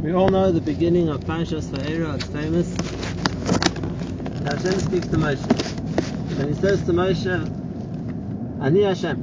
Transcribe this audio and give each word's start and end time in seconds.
We 0.00 0.12
all 0.12 0.28
know 0.28 0.52
the 0.52 0.60
beginning 0.60 1.08
of 1.08 1.22
Parshas 1.22 1.66
Va'era, 1.66 2.14
it's 2.14 2.26
famous. 2.26 2.70
And 4.36 4.48
Hashem 4.48 4.78
speaks 4.78 5.08
to 5.08 5.16
Moshe. 5.16 6.38
And 6.38 6.54
he 6.54 6.60
says 6.60 6.84
to 6.84 6.92
Moshe, 6.92 8.62
Ani 8.62 8.82
Hashem. 8.82 9.20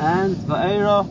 And 0.00 0.36
Va'era, 0.36 1.04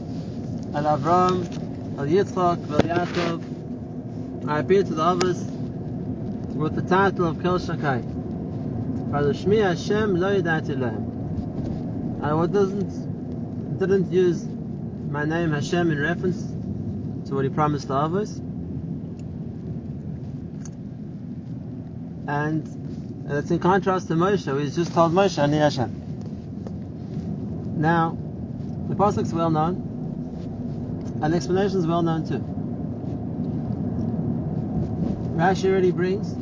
al 0.73 0.97
Avram, 0.97 1.99
al 1.99 2.05
Yitzchak, 2.05 2.71
al 2.71 2.79
Yaakov, 2.79 4.47
I 4.47 4.59
appear 4.59 4.83
to 4.83 4.93
the 4.93 5.03
others 5.03 5.43
with 5.43 6.75
the 6.75 6.81
title 6.81 7.27
of 7.27 7.41
Kel 7.41 7.59
Shakai. 7.59 8.03
Shmi 9.11 9.61
Hashem 9.61 10.15
lo. 10.15 10.29
I 12.23 12.47
doesn't, 12.47 13.79
didn't 13.79 14.13
use 14.13 14.45
my 14.45 15.25
name 15.25 15.51
Hashem 15.51 15.91
in 15.91 15.99
reference 15.99 16.52
to 17.33 17.37
what 17.37 17.45
he 17.45 17.49
promised 17.49 17.87
the 17.87 17.95
others. 17.95 18.37
And 22.27 23.27
it's 23.29 23.49
in 23.49 23.59
contrast 23.59 24.07
to 24.09 24.13
Moshe, 24.13 24.45
who 24.45 24.57
he's 24.57 24.75
just 24.75 24.93
told 24.93 25.13
Moshe, 25.13 25.39
Ani 25.39 25.57
Hashem. 25.57 25.91
Now, 27.77 28.15
the 28.87 28.95
pasuk 28.95 29.23
is 29.23 29.33
well 29.33 29.49
known, 29.49 31.19
and 31.21 31.33
the 31.33 31.37
explanation 31.37 31.79
is 31.79 31.87
well 31.87 32.03
known 32.03 32.27
too. 32.27 32.43
Rashi 35.35 35.69
already 35.69 35.91
brings 35.91 36.35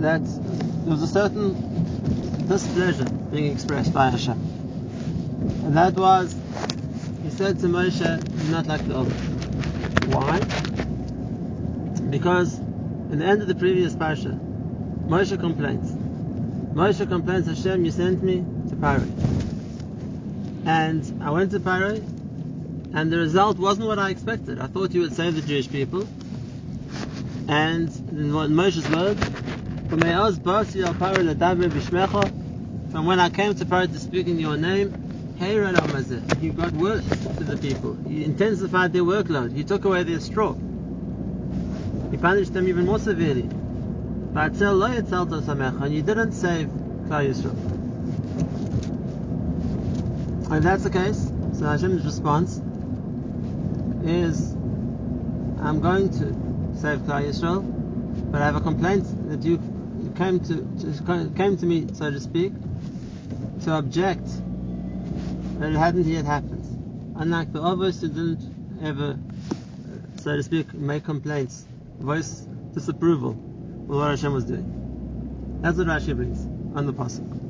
that 0.00 0.24
there 0.24 0.90
was 0.90 1.02
a 1.02 1.06
certain 1.06 1.52
displeasure 2.48 3.04
being 3.30 3.52
expressed 3.52 3.92
by 3.92 4.08
Hashem. 4.08 4.40
And 5.64 5.76
that 5.76 5.94
was, 5.94 6.34
he 7.22 7.30
said 7.30 7.60
to 7.60 7.66
Moshe, 7.66 8.50
not 8.50 8.66
like 8.66 8.86
the 8.88 8.96
others. 8.96 9.33
Why? 10.06 10.38
Because 12.10 12.58
in 12.58 13.18
the 13.18 13.24
end 13.24 13.42
of 13.42 13.48
the 13.48 13.54
previous 13.54 13.94
parsha, 13.94 14.38
Moshe 15.06 15.38
complains. 15.38 15.92
Moshe 16.74 17.08
complains, 17.08 17.46
Hashem, 17.46 17.84
you 17.84 17.90
sent 17.90 18.22
me 18.22 18.44
to 18.68 18.76
Paro. 18.76 19.06
And 20.66 21.22
I 21.22 21.30
went 21.30 21.50
to 21.52 21.60
Paro, 21.60 21.96
and 22.94 23.12
the 23.12 23.18
result 23.18 23.58
wasn't 23.58 23.86
what 23.86 23.98
I 23.98 24.10
expected. 24.10 24.58
I 24.60 24.66
thought 24.66 24.92
you 24.92 25.02
would 25.02 25.14
save 25.14 25.34
the 25.34 25.42
Jewish 25.42 25.68
people. 25.70 26.06
And 27.48 27.88
in 28.10 28.30
Moshe's 28.30 28.88
words, 28.90 29.22
from 29.88 30.00
when 33.06 33.20
I 33.20 33.30
came 33.30 33.54
to 33.54 33.64
Paro 33.64 33.86
to 33.92 33.98
speak 33.98 34.26
in 34.26 34.38
your 34.38 34.56
name, 34.56 35.03
you 36.40 36.52
got 36.52 36.72
worse 36.72 37.06
to 37.08 37.44
the 37.44 37.56
people. 37.56 37.98
You 38.06 38.24
intensified 38.24 38.92
their 38.92 39.02
workload. 39.02 39.56
You 39.56 39.64
took 39.64 39.84
away 39.84 40.04
their 40.04 40.20
straw. 40.20 40.54
You 40.54 42.18
punished 42.20 42.54
them 42.54 42.68
even 42.68 42.86
more 42.86 42.98
severely. 42.98 43.42
But 43.42 44.60
and 44.60 45.94
you 45.94 46.02
didn't 46.02 46.32
save 46.32 46.68
Klal 46.68 47.28
Yisrael. 47.28 47.54
If 50.56 50.62
that's 50.62 50.84
the 50.84 50.90
case, 50.90 51.30
so 51.58 51.64
Hashem's 51.64 52.04
response 52.04 52.60
is, 54.04 54.52
I'm 55.60 55.80
going 55.80 56.10
to 56.10 56.78
save 56.80 57.00
Klal 57.00 57.24
Yisrael, 57.24 58.30
but 58.30 58.40
I 58.40 58.44
have 58.44 58.56
a 58.56 58.60
complaint 58.60 59.04
that 59.28 59.42
you 59.44 59.58
came 60.16 60.38
to, 60.40 60.56
to 60.80 61.32
came 61.36 61.56
to 61.56 61.66
me, 61.66 61.88
so 61.92 62.10
to 62.10 62.20
speak, 62.20 62.52
to 63.62 63.72
object 63.72 64.28
that 65.58 65.72
it 65.72 65.76
hadn't 65.76 66.04
yet 66.04 66.24
happened. 66.24 67.14
Unlike 67.16 67.52
the 67.52 67.62
others 67.62 68.00
who 68.00 68.08
didn't 68.08 68.78
ever, 68.82 69.12
uh, 69.12 70.20
so 70.20 70.36
to 70.36 70.42
speak, 70.42 70.74
make 70.74 71.04
complaints, 71.04 71.64
voice 71.98 72.46
disapproval 72.74 73.32
with 73.32 73.98
what 73.98 74.10
Hashem 74.10 74.32
was 74.32 74.44
doing. 74.44 75.58
That's 75.62 75.78
what 75.78 75.86
Rashi 75.86 76.14
brings 76.14 76.44
on 76.76 76.86
the 76.86 76.92
pasuk. 76.92 77.44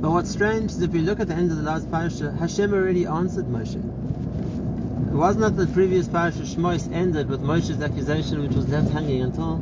But 0.00 0.10
what's 0.10 0.30
strange 0.30 0.70
is 0.70 0.82
if 0.82 0.94
you 0.94 1.02
look 1.02 1.20
at 1.20 1.28
the 1.28 1.34
end 1.34 1.50
of 1.50 1.56
the 1.56 1.62
last 1.62 1.90
parasha, 1.90 2.32
Hashem 2.32 2.72
already 2.72 3.06
answered 3.06 3.46
Moshe. 3.46 3.76
It 3.76 5.14
was 5.14 5.36
not 5.36 5.56
the 5.56 5.66
previous 5.66 6.08
parasha 6.08 6.42
Shmois 6.42 6.90
ended 6.92 7.28
with 7.28 7.42
Moshe's 7.42 7.82
accusation, 7.82 8.42
which 8.42 8.52
was 8.52 8.68
left 8.68 8.90
hanging 8.90 9.22
until 9.22 9.56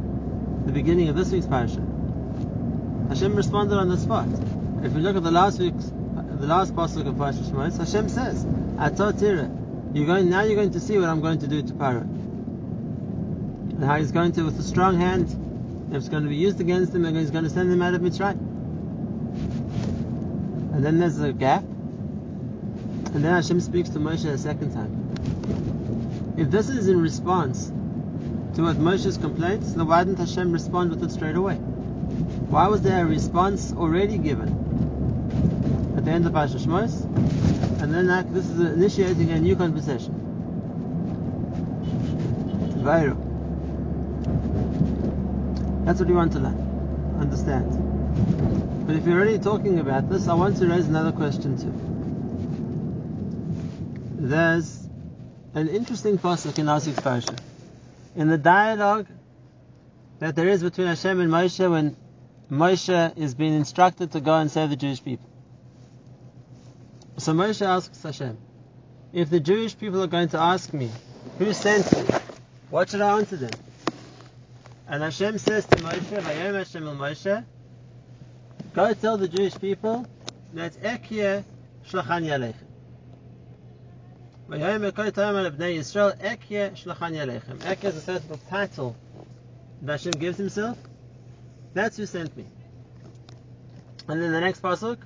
the 0.67 0.73
beginning 0.73 1.09
of 1.09 1.17
this 1.17 1.33
week's 1.33 1.47
parasha. 1.47 1.81
Hashem 3.09 3.35
responded 3.35 3.77
on 3.77 3.89
the 3.89 3.97
spot. 3.97 4.29
If 4.85 4.93
we 4.93 5.01
look 5.01 5.17
at 5.17 5.23
the 5.23 5.31
last 5.31 5.59
week's, 5.59 5.91
the 6.39 6.47
last 6.47 6.75
pasuk 6.75 7.07
of 7.07 7.17
Parashat 7.17 7.51
Shmois, 7.51 7.77
Hashem 7.77 8.09
says, 8.09 8.45
"Atatira, 8.77 9.51
you're 9.93 10.07
going 10.07 10.31
now. 10.31 10.43
You're 10.43 10.55
going 10.55 10.71
to 10.71 10.81
see 10.81 10.97
what 10.97 11.09
I'm 11.09 11.21
going 11.21 11.41
to 11.41 11.49
do 11.49 11.63
to 11.63 11.73
Paro, 11.73 12.03
and 12.03 13.83
how 13.85 13.97
He's 13.97 14.13
going 14.13 14.31
to, 14.33 14.45
with 14.45 14.59
a 14.59 14.63
strong 14.63 14.97
hand, 14.99 15.27
it's 15.93 16.09
going 16.09 16.23
to 16.23 16.29
be 16.29 16.37
used 16.37 16.61
against 16.61 16.95
him, 16.95 17.05
and 17.05 17.17
He's 17.17 17.33
going 17.33 17.43
to 17.43 17.51
send 17.51 17.73
him 17.73 17.83
out 17.83 17.95
of 17.95 18.03
Mitzrayim." 18.03 18.39
And 20.75 20.85
then 20.85 21.01
there's 21.01 21.19
a 21.19 21.33
gap, 21.33 21.65
and 21.65 23.25
then 23.25 23.35
Hashem 23.35 23.61
speaks 23.61 23.89
to 23.91 23.99
Moshe 23.99 24.25
a 24.27 24.39
second 24.39 24.73
time. 24.73 26.37
If 26.37 26.53
this 26.53 26.69
is 26.69 26.87
in 26.87 27.01
response 27.01 27.67
to 28.55 28.63
what 28.63 28.77
Moshe's 28.77 29.17
complaints, 29.17 29.73
then 29.73 29.89
why 29.89 30.05
didn't 30.05 30.21
Hashem 30.21 30.53
respond 30.53 30.91
with 30.91 31.03
it 31.03 31.11
straight 31.11 31.35
away? 31.35 31.57
Why 31.57 32.69
was 32.69 32.83
there 32.83 33.03
a 33.03 33.07
response 33.07 33.73
already 33.73 34.19
given 34.19 34.69
the 36.09 36.15
end 36.15 36.27
of 36.27 36.33
Parashat 36.33 36.65
Shmos, 36.65 37.05
and 37.83 37.93
then 37.93 38.07
this 38.33 38.47
is 38.49 38.59
initiating 38.61 39.31
a 39.31 39.39
new 39.39 39.55
conversation? 39.55 40.15
That's 45.85 45.99
what 46.01 46.09
we 46.09 46.15
want 46.15 46.33
to 46.33 46.39
learn, 46.39 47.19
understand. 47.21 48.87
But 48.87 48.97
if 48.97 49.07
you're 49.07 49.19
already 49.21 49.39
talking 49.39 49.79
about 49.81 50.09
this, 50.09 50.29
I 50.29 50.35
want 50.35 50.57
to 50.59 50.67
raise 50.67 50.87
another 50.89 51.13
question 51.13 51.59
too. 51.59 51.75
There's 54.19 54.89
an 55.55 55.69
interesting 55.69 56.17
pasuk 56.17 56.59
in 56.59 56.67
Asik's 56.67 57.01
Parsha. 57.01 57.39
In 58.17 58.29
the 58.29 58.39
dialogue 58.39 59.07
that 60.21 60.35
there 60.37 60.49
is 60.49 60.63
between 60.63 60.87
Hashem 60.87 61.21
and 61.21 61.31
Moshe 61.31 61.71
when 61.71 61.97
Moshe 62.51 63.19
is 63.19 63.35
being 63.35 63.53
instructed 63.53 64.13
to 64.13 64.21
go 64.21 64.37
and 64.37 64.51
save 64.51 64.71
the 64.71 64.77
Jewish 64.77 65.05
people. 65.05 65.29
So 67.19 67.33
Moshe 67.33 67.67
asks 67.67 68.01
Hashem, 68.01 68.39
if 69.13 69.29
the 69.29 69.41
Jewish 69.41 69.77
people 69.77 70.01
are 70.05 70.07
going 70.07 70.29
to 70.29 70.39
ask 70.39 70.73
me, 70.73 70.89
who 71.39 71.53
sent 71.53 71.93
me? 71.93 72.17
What 72.71 72.91
should 72.91 73.01
I 73.01 73.19
answer 73.19 73.37
them? 73.37 73.51
And 74.87 75.03
Hashem 75.03 75.39
says 75.39 75.67
to 75.67 75.77
Moshe, 75.79 76.23
Vayom 76.23 76.55
Hashem 76.55 76.87
el 76.87 76.95
Moshe, 76.95 77.45
Go 78.73 78.95
tell 78.95 79.17
the 79.19 79.27
Jewish 79.27 79.59
people 79.59 80.07
that 80.55 80.75
Ekye 80.75 81.43
Shlachan 81.89 82.25
Yalechem. 82.25 82.55
V'yayim 84.49 84.93
Ekoi 84.93 85.19
al 85.19 85.51
Bnei 85.51 85.79
Yisrael 85.79 86.17
Ekye 86.21 86.71
Shlachan 86.81 87.17
Yalechem. 87.17 87.59
Ekye 87.59 87.85
is 87.87 87.97
a 87.97 88.01
certain 88.01 88.39
title 88.49 88.95
that 89.83 89.93
Hashem 89.93 90.13
gives 90.13 90.39
himself. 90.39 90.79
That's 91.75 91.97
who 91.97 92.07
sent 92.07 92.37
me. 92.37 92.47
And 94.07 94.23
then 94.23 94.31
the 94.31 94.41
next 94.41 94.63
pasuk, 94.63 94.99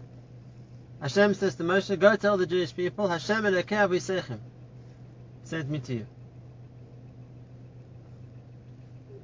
Hashem 1.02 1.34
says 1.34 1.56
to 1.56 1.64
Moshe, 1.64 1.98
Go 1.98 2.14
tell 2.14 2.36
the 2.36 2.46
Jewish 2.46 2.74
people, 2.74 3.08
Hashem 3.08 3.42
Elokei 3.42 3.88
Avisechem 3.88 4.38
sent 5.42 5.68
me 5.68 5.80
to 5.80 5.94
you. 5.94 6.06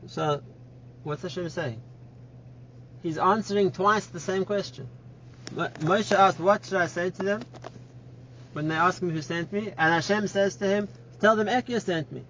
So, 0.08 0.42
what's 1.04 1.22
Hashem 1.22 1.48
saying? 1.48 1.80
He's 3.00 3.16
answering 3.16 3.70
twice 3.70 4.06
the 4.06 4.18
same 4.18 4.44
question. 4.44 4.88
Moshe 5.54 6.10
asked, 6.10 6.40
What 6.40 6.64
should 6.64 6.78
I 6.78 6.86
say 6.86 7.10
to 7.10 7.22
them? 7.22 7.42
When 8.54 8.66
they 8.66 8.74
ask 8.74 9.00
me 9.00 9.12
who 9.12 9.22
sent 9.22 9.52
me, 9.52 9.68
and 9.68 9.94
Hashem 9.94 10.26
says 10.26 10.56
to 10.56 10.66
him, 10.66 10.88
Tell 11.20 11.36
them 11.36 11.46
Ekya 11.46 11.80
sent 11.80 12.10
me. 12.10 12.24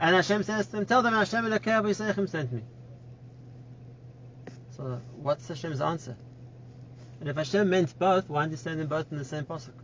And 0.00 0.16
Hashem 0.16 0.42
says 0.44 0.66
to 0.66 0.72
them, 0.72 0.86
Tell 0.86 1.02
them 1.02 1.12
Hashem 1.12 1.44
Elokei 1.44 1.82
Avisechem 1.82 2.30
sent 2.30 2.50
me. 2.50 2.62
So, 4.70 5.02
what's 5.16 5.46
Hashem's 5.48 5.82
answer? 5.82 6.16
And 7.20 7.28
if 7.28 7.36
Hashem 7.36 7.68
meant 7.68 7.96
both, 7.98 8.30
why 8.30 8.48
say 8.54 8.74
them 8.74 8.86
both 8.86 9.12
in 9.12 9.18
the 9.18 9.24
same 9.24 9.44
pasuk? 9.44 9.74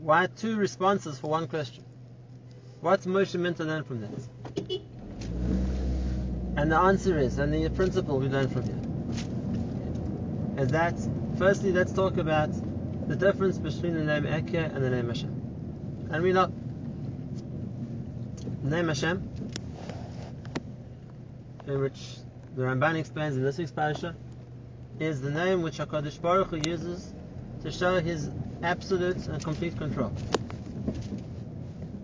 Why 0.00 0.26
two 0.26 0.56
responses 0.56 1.18
for 1.18 1.28
one 1.28 1.46
question? 1.46 1.84
What's 2.80 3.06
Moshe 3.06 3.38
meant 3.38 3.58
to 3.58 3.64
learn 3.64 3.84
from 3.84 4.00
this? 4.00 4.28
And 6.56 6.72
the 6.72 6.76
answer 6.76 7.18
is, 7.18 7.38
and 7.38 7.52
the 7.52 7.68
principle 7.70 8.18
we 8.18 8.28
learn 8.28 8.48
from 8.48 8.64
here, 8.64 10.64
is 10.64 10.70
that 10.72 10.94
firstly, 11.38 11.72
let's 11.72 11.92
talk 11.92 12.16
about 12.16 12.50
the 13.08 13.14
difference 13.14 13.58
between 13.58 13.94
the 13.94 14.04
name 14.04 14.24
Ekya 14.24 14.74
and 14.74 14.82
the 14.82 14.90
name 14.90 15.08
Hashem. 15.08 16.08
And 16.10 16.22
we 16.22 16.32
know 16.32 16.52
the 18.62 18.70
name 18.70 18.88
Hashem, 18.88 19.28
in 21.66 21.80
which 21.80 22.16
the 22.56 22.62
Ramban 22.62 22.96
explains 22.96 23.36
in 23.36 23.42
this 23.42 23.58
week's 23.58 23.70
parasha, 23.70 24.16
is 24.98 25.20
the 25.20 25.30
name 25.30 25.62
which 25.62 25.78
HaKadosh 25.78 26.20
Baruch 26.20 26.48
Hu 26.48 26.56
uses 26.70 27.12
to 27.62 27.70
show 27.70 28.00
His 28.00 28.30
absolute 28.62 29.26
and 29.26 29.42
complete 29.42 29.76
control. 29.76 30.12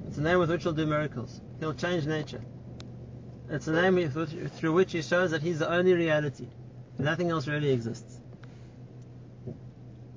It's 0.07 0.19
a 0.19 0.23
name 0.23 0.39
with 0.39 0.51
which 0.51 0.63
he'll 0.63 0.73
do 0.73 0.87
miracles. 0.87 1.41
He'll 1.61 1.75
change 1.75 2.07
nature. 2.07 2.41
It's 3.51 3.67
a 3.67 3.73
name 3.73 4.11
through 4.11 4.73
which 4.73 4.93
he 4.93 5.03
shows 5.03 5.31
that 5.31 5.43
he's 5.43 5.61
the 5.61 5.71
only 5.71 5.95
reality. 5.95 6.49
Nothing 6.99 7.31
else 7.31 7.47
really 7.47 7.71
exists. 7.71 8.21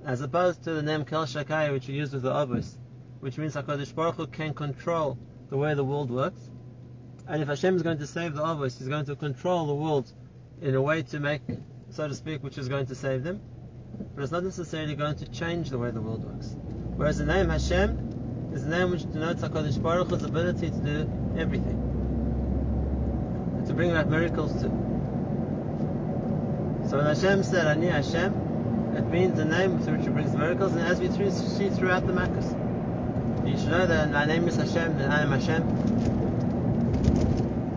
As 0.05 0.21
opposed 0.21 0.63
to 0.63 0.73
the 0.73 0.81
name 0.81 1.05
Kel 1.05 1.25
Shakai, 1.25 1.71
which 1.71 1.87
we 1.87 1.93
use 1.93 2.11
with 2.11 2.23
the 2.23 2.31
Avos, 2.31 2.75
which 3.19 3.37
means 3.37 3.55
HaKadosh 3.55 3.93
Baruch 3.93 4.15
Hu 4.15 4.27
can 4.27 4.53
control 4.53 5.17
the 5.49 5.57
way 5.57 5.73
the 5.75 5.83
world 5.83 6.09
works. 6.09 6.49
And 7.27 7.41
if 7.41 7.47
Hashem 7.47 7.75
is 7.75 7.83
going 7.83 7.99
to 7.99 8.07
save 8.07 8.33
the 8.33 8.41
Avos, 8.41 8.79
He's 8.79 8.87
going 8.87 9.05
to 9.05 9.15
control 9.15 9.67
the 9.67 9.75
world 9.75 10.11
in 10.61 10.75
a 10.75 10.81
way 10.81 11.03
to 11.03 11.19
make, 11.19 11.43
so 11.91 12.07
to 12.07 12.15
speak, 12.15 12.41
which 12.41 12.57
is 12.57 12.69
going 12.69 12.85
to 12.87 12.95
save 12.95 13.23
them. 13.23 13.41
But 14.15 14.23
it's 14.23 14.31
not 14.31 14.43
necessarily 14.43 14.95
going 14.95 15.17
to 15.17 15.29
change 15.29 15.69
the 15.69 15.77
way 15.77 15.91
the 15.91 16.01
world 16.01 16.23
works. 16.23 16.55
Whereas 16.95 17.17
the 17.17 17.25
name 17.25 17.49
Hashem 17.49 18.51
is 18.53 18.63
the 18.63 18.69
name 18.69 18.91
which 18.91 19.01
denotes 19.11 19.41
HaKadosh 19.41 19.81
Baruch 19.81 20.09
Hu's 20.09 20.23
ability 20.23 20.69
to 20.69 20.77
do 20.77 21.09
everything. 21.37 21.77
And 23.57 23.67
to 23.67 23.73
bring 23.73 23.91
about 23.91 24.09
miracles 24.09 24.53
too. 24.53 24.71
So 26.89 26.97
when 26.97 27.05
Hashem 27.05 27.43
said, 27.43 27.67
Ani 27.67 27.87
Hashem, 27.87 28.33
it 28.95 29.05
means 29.09 29.35
the 29.35 29.45
name 29.45 29.79
through 29.79 29.97
which 29.97 30.05
He 30.05 30.11
brings 30.11 30.33
miracles, 30.35 30.71
and 30.73 30.81
as 30.81 30.99
we 30.99 31.09
see 31.31 31.69
throughout 31.69 32.07
the 32.07 32.13
Makkos. 32.13 32.55
You 33.47 33.57
should 33.57 33.69
know 33.69 33.85
that 33.85 34.11
my 34.11 34.25
name 34.25 34.47
is 34.47 34.55
Hashem, 34.55 34.97
and 34.97 35.11
I 35.13 35.21
am 35.23 35.31
Hashem. 35.31 35.67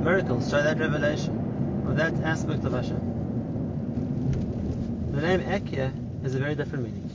Miracles 0.04 0.48
show 0.50 0.62
that 0.62 0.78
revelation, 0.78 1.84
or 1.86 1.94
that 1.94 2.14
aspect 2.22 2.64
of 2.64 2.72
Hashem. 2.72 3.13
The 5.14 5.22
name 5.22 5.42
Ekia 5.42 6.22
has 6.24 6.34
a 6.34 6.40
very 6.40 6.56
different 6.56 6.86
meaning. 6.86 7.08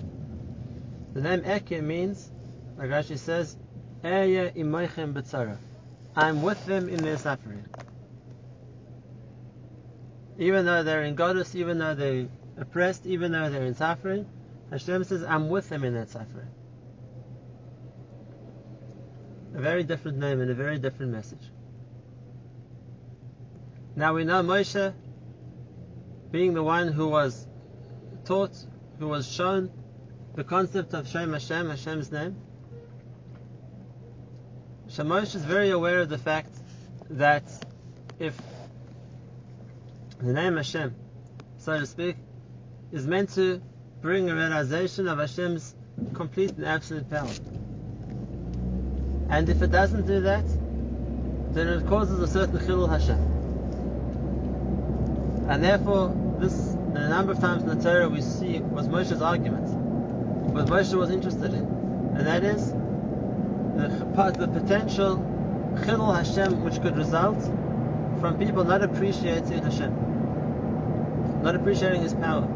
The 1.13 1.19
name 1.19 1.41
Ekia 1.41 1.83
means, 1.83 2.31
like 2.77 2.89
Rashi 2.89 3.17
says, 3.17 3.57
Eya 4.05 4.51
imoichem 4.51 5.11
b'tzara. 5.11 5.57
I'm 6.15 6.41
with 6.41 6.65
them 6.65 6.87
in 6.87 7.03
their 7.03 7.17
suffering. 7.17 7.65
Even 10.37 10.65
though 10.65 10.81
they're 10.81 11.03
in 11.03 11.17
Golus, 11.17 11.55
even 11.55 11.77
though 11.77 11.93
they're 11.93 12.29
oppressed, 12.57 13.05
even 13.05 13.33
though 13.33 13.49
they're 13.49 13.65
in 13.65 13.75
suffering, 13.75 14.25
Hashem 14.71 15.03
says, 15.03 15.23
I'm 15.23 15.49
with 15.49 15.67
them 15.67 15.83
in 15.83 15.93
that 15.95 16.09
suffering. 16.09 16.47
A 19.55 19.59
very 19.59 19.83
different 19.83 20.19
name 20.19 20.39
and 20.39 20.49
a 20.49 20.53
very 20.55 20.79
different 20.79 21.11
message. 21.11 21.51
Now 23.97 24.13
we 24.13 24.23
know 24.23 24.41
Moshe, 24.41 24.93
being 26.31 26.53
the 26.53 26.63
one 26.63 26.87
who 26.87 27.09
was 27.09 27.48
taught, 28.29 28.55
who 28.99 29.07
was 29.07 29.27
shown 29.27 29.71
the 30.35 30.43
concept 30.43 30.93
of 30.93 31.07
Shem 31.07 31.33
Hashem, 31.33 31.67
Hashem's 31.67 32.11
name. 32.11 32.35
Shemosh 34.87 35.33
is 35.33 35.43
very 35.43 35.71
aware 35.71 36.01
of 36.01 36.09
the 36.09 36.19
fact 36.19 36.55
that 37.09 37.43
if 38.19 38.39
the 40.19 40.31
name 40.31 40.57
Hashem, 40.57 40.93
so 41.57 41.79
to 41.79 41.87
speak, 41.87 42.17
is 42.91 43.07
meant 43.07 43.33
to 43.33 43.63
bring 43.99 44.29
a 44.29 44.35
realization 44.35 45.07
of 45.07 45.17
Hashem's 45.17 45.73
complete 46.13 46.51
and 46.51 46.65
absolute 46.65 47.09
power. 47.09 47.33
And 49.31 49.49
if 49.49 49.63
it 49.63 49.71
doesn't 49.71 50.05
do 50.05 50.21
that, 50.21 50.45
then 51.55 51.67
it 51.67 51.87
causes 51.87 52.19
a 52.19 52.27
certain 52.27 52.59
chilul 52.59 52.89
Hashem. 52.89 53.17
And 55.49 55.63
therefore, 55.63 56.15
this, 56.37 56.68
a 57.01 57.09
number 57.09 57.31
of 57.31 57.39
times 57.39 57.63
in 57.63 57.69
the 57.69 57.75
Torah 57.75 58.09
we 58.09 58.21
see 58.21 58.59
was 58.59 58.87
Moshe's 58.87 59.21
argument, 59.21 59.67
what 60.53 60.65
Moshe 60.67 60.93
was 60.93 61.09
interested 61.09 61.53
in, 61.53 61.65
and 62.15 62.25
that 62.27 62.43
is 62.43 62.71
the, 62.71 63.87
the 64.37 64.47
potential 64.47 65.17
chilul 65.85 66.15
Hashem 66.15 66.63
which 66.63 66.81
could 66.81 66.97
result 66.97 67.41
from 68.19 68.37
people 68.37 68.63
not 68.63 68.81
appreciating 68.81 69.63
Hashem, 69.63 71.41
not 71.43 71.55
appreciating 71.55 72.01
His 72.01 72.13
power. 72.13 72.47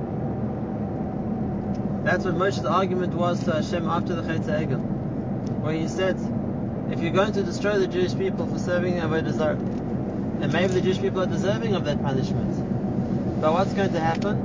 That's 2.04 2.26
what 2.26 2.36
Moshe's 2.36 2.66
argument 2.66 3.14
was 3.14 3.44
to 3.46 3.54
Hashem 3.54 3.88
after 3.88 4.14
the 4.16 4.24
Chetz 4.24 4.48
Egel, 4.48 4.82
where 5.62 5.74
he 5.74 5.88
said, 5.88 6.18
if 6.92 7.00
you're 7.00 7.14
going 7.14 7.32
to 7.34 7.44
destroy 7.44 7.80
the 7.80 7.88
Jewish 7.88 8.14
people 8.18 8.46
for 8.46 8.60
serving 8.60 8.96
Avodah 8.96 9.32
Zarah, 9.32 9.56
and 9.56 10.52
maybe 10.52 10.74
the 10.74 10.82
Jewish 10.82 11.00
people 11.00 11.22
are 11.22 11.28
deserving 11.28 11.76
of 11.76 11.86
that 11.86 12.02
punishment, 12.04 12.53
but 13.44 13.52
what's 13.52 13.74
going 13.74 13.92
to 13.92 14.00
happen? 14.00 14.38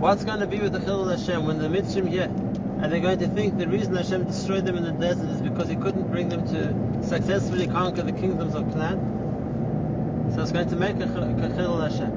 What's 0.00 0.24
going 0.24 0.40
to 0.40 0.46
be 0.46 0.58
with 0.58 0.72
the 0.74 0.80
Chilul 0.80 1.10
Hashem 1.16 1.46
when 1.46 1.56
the 1.56 1.68
Mitzrim 1.68 2.06
here? 2.06 2.24
And 2.24 2.92
they're 2.92 3.00
going 3.00 3.20
to 3.20 3.28
think 3.28 3.56
the 3.56 3.66
reason 3.66 3.96
Hashem 3.96 4.24
destroyed 4.24 4.66
them 4.66 4.76
in 4.76 4.84
the 4.84 4.92
desert 4.92 5.30
is 5.30 5.40
because 5.40 5.70
He 5.70 5.76
couldn't 5.76 6.10
bring 6.10 6.28
them 6.28 6.46
to 6.48 7.08
successfully 7.08 7.68
conquer 7.68 8.02
the 8.02 8.12
kingdoms 8.12 8.54
of 8.54 8.70
Canaan. 8.70 10.30
So 10.34 10.42
it's 10.42 10.52
going 10.52 10.68
to 10.68 10.76
make 10.76 10.96
a 10.96 11.06
Chilul 11.06 11.90
Hashem. 11.90 12.12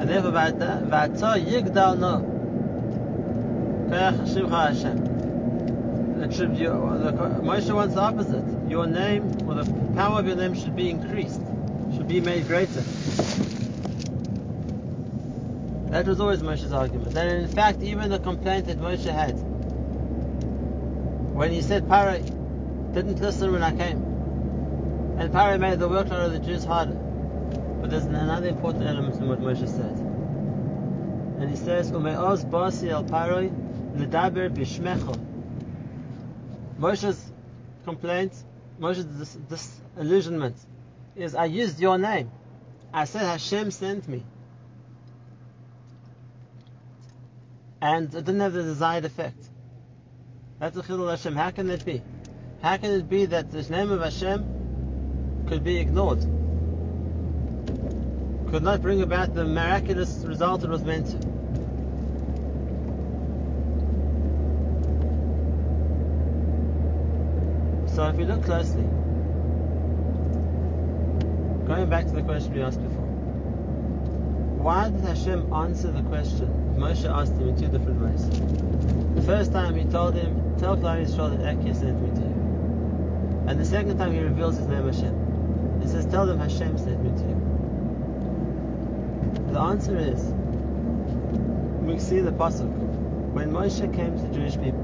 And 0.00 0.08
therefore, 0.08 0.32
V'ata 0.32 1.36
Yigdal 1.44 1.98
No. 1.98 2.24
Should 6.30 6.56
be, 6.56 6.64
Moshe 6.64 7.74
wants 7.74 7.94
the 7.94 8.00
opposite. 8.00 8.70
Your 8.70 8.86
name, 8.86 9.24
or 9.46 9.54
the 9.54 9.70
power 9.94 10.20
of 10.20 10.26
your 10.26 10.36
name 10.36 10.54
should 10.54 10.74
be 10.74 10.88
increased, 10.88 11.42
be 12.08 12.20
made 12.22 12.46
greater. 12.46 12.80
That 15.90 16.06
was 16.06 16.20
always 16.20 16.40
Moshe's 16.40 16.72
argument. 16.72 17.14
And 17.14 17.44
in 17.44 17.48
fact, 17.48 17.82
even 17.82 18.08
the 18.08 18.18
complaint 18.18 18.66
that 18.66 18.78
Moshe 18.78 19.04
had, 19.04 19.32
when 21.34 21.52
he 21.52 21.60
said, 21.60 21.86
Paro 21.86 22.16
didn't 22.94 23.20
listen 23.20 23.52
when 23.52 23.62
I 23.62 23.76
came, 23.76 23.98
and 25.18 25.30
Paro 25.30 25.60
made 25.60 25.78
the 25.78 25.88
workload 25.88 26.26
of 26.26 26.32
the 26.32 26.38
Jews 26.38 26.64
harder. 26.64 26.94
But 26.94 27.90
there's 27.90 28.06
another 28.06 28.48
important 28.48 28.86
element 28.86 29.16
in 29.16 29.28
what 29.28 29.40
Moshe 29.40 29.68
said. 29.68 29.98
And 31.40 31.50
he 31.50 31.56
says, 31.56 31.92
Ume'oz 31.92 32.46
basi 32.46 32.88
el 32.88 33.04
Paro, 33.04 33.50
Nedaber 33.94 34.48
bishmecho. 34.48 35.14
Moshe's 36.80 37.32
complaint, 37.84 38.32
Moshe's 38.80 39.04
dis- 39.04 39.38
disillusionment 39.96 40.56
is 41.18 41.34
I 41.34 41.46
used 41.46 41.80
your 41.80 41.98
name. 41.98 42.30
I 42.92 43.04
said 43.04 43.22
Hashem 43.22 43.70
sent 43.70 44.08
me. 44.08 44.24
And 47.80 48.06
it 48.14 48.24
didn't 48.24 48.40
have 48.40 48.52
the 48.52 48.62
desired 48.62 49.04
effect. 49.04 49.38
That's 50.58 50.76
a 50.76 50.82
chilul 50.82 51.10
Hashem. 51.10 51.36
How 51.36 51.50
can 51.50 51.70
it 51.70 51.84
be? 51.84 52.02
How 52.62 52.76
can 52.76 52.90
it 52.92 53.08
be 53.08 53.26
that 53.26 53.50
the 53.50 53.62
name 53.62 53.90
of 53.90 54.00
Hashem 54.00 55.44
could 55.48 55.62
be 55.62 55.78
ignored? 55.78 56.20
Could 58.50 58.62
not 58.62 58.80
bring 58.82 59.02
about 59.02 59.34
the 59.34 59.44
miraculous 59.44 60.24
result 60.24 60.64
it 60.64 60.70
was 60.70 60.82
meant 60.82 61.06
to? 61.06 61.38
So 67.94 68.08
if 68.08 68.18
you 68.18 68.24
look 68.24 68.44
closely, 68.44 68.84
going 71.68 71.88
back 71.90 72.06
to 72.06 72.12
the 72.12 72.22
question 72.22 72.54
we 72.54 72.62
asked 72.62 72.82
before, 72.82 73.04
why 74.64 74.88
did 74.88 75.04
Hashem 75.04 75.52
answer 75.52 75.92
the 75.92 76.00
question 76.02 76.48
Moshe 76.78 77.04
asked 77.04 77.34
him 77.34 77.48
in 77.50 77.56
two 77.58 77.68
different 77.68 78.00
ways? 78.00 78.28
The 79.14 79.22
first 79.22 79.52
time 79.52 79.74
he 79.74 79.84
told 79.84 80.14
him, 80.14 80.56
Tell 80.58 80.78
Klal 80.78 81.04
Yisrael 81.04 81.36
that 81.36 81.58
Ekia 81.58 81.78
sent 81.78 82.00
me 82.00 82.08
to 82.08 82.22
you. 82.26 83.44
And 83.48 83.60
the 83.60 83.66
second 83.66 83.98
time 83.98 84.12
he 84.14 84.20
reveals 84.20 84.56
his 84.56 84.66
name 84.66 84.86
Hashem. 84.86 85.80
He 85.82 85.88
says, 85.88 86.06
Tell 86.06 86.26
them 86.26 86.38
Hashem 86.38 86.78
sent 86.78 87.04
me 87.04 87.10
to 87.10 87.28
you. 87.28 87.36
The 89.52 89.60
answer 89.60 89.98
is, 89.98 90.22
we 91.82 91.98
see 91.98 92.20
the 92.20 92.32
pasuk 92.32 92.72
when 93.32 93.52
Moshe 93.52 93.94
came 93.94 94.16
to 94.16 94.22
the 94.22 94.34
Jewish 94.34 94.56
people. 94.56 94.82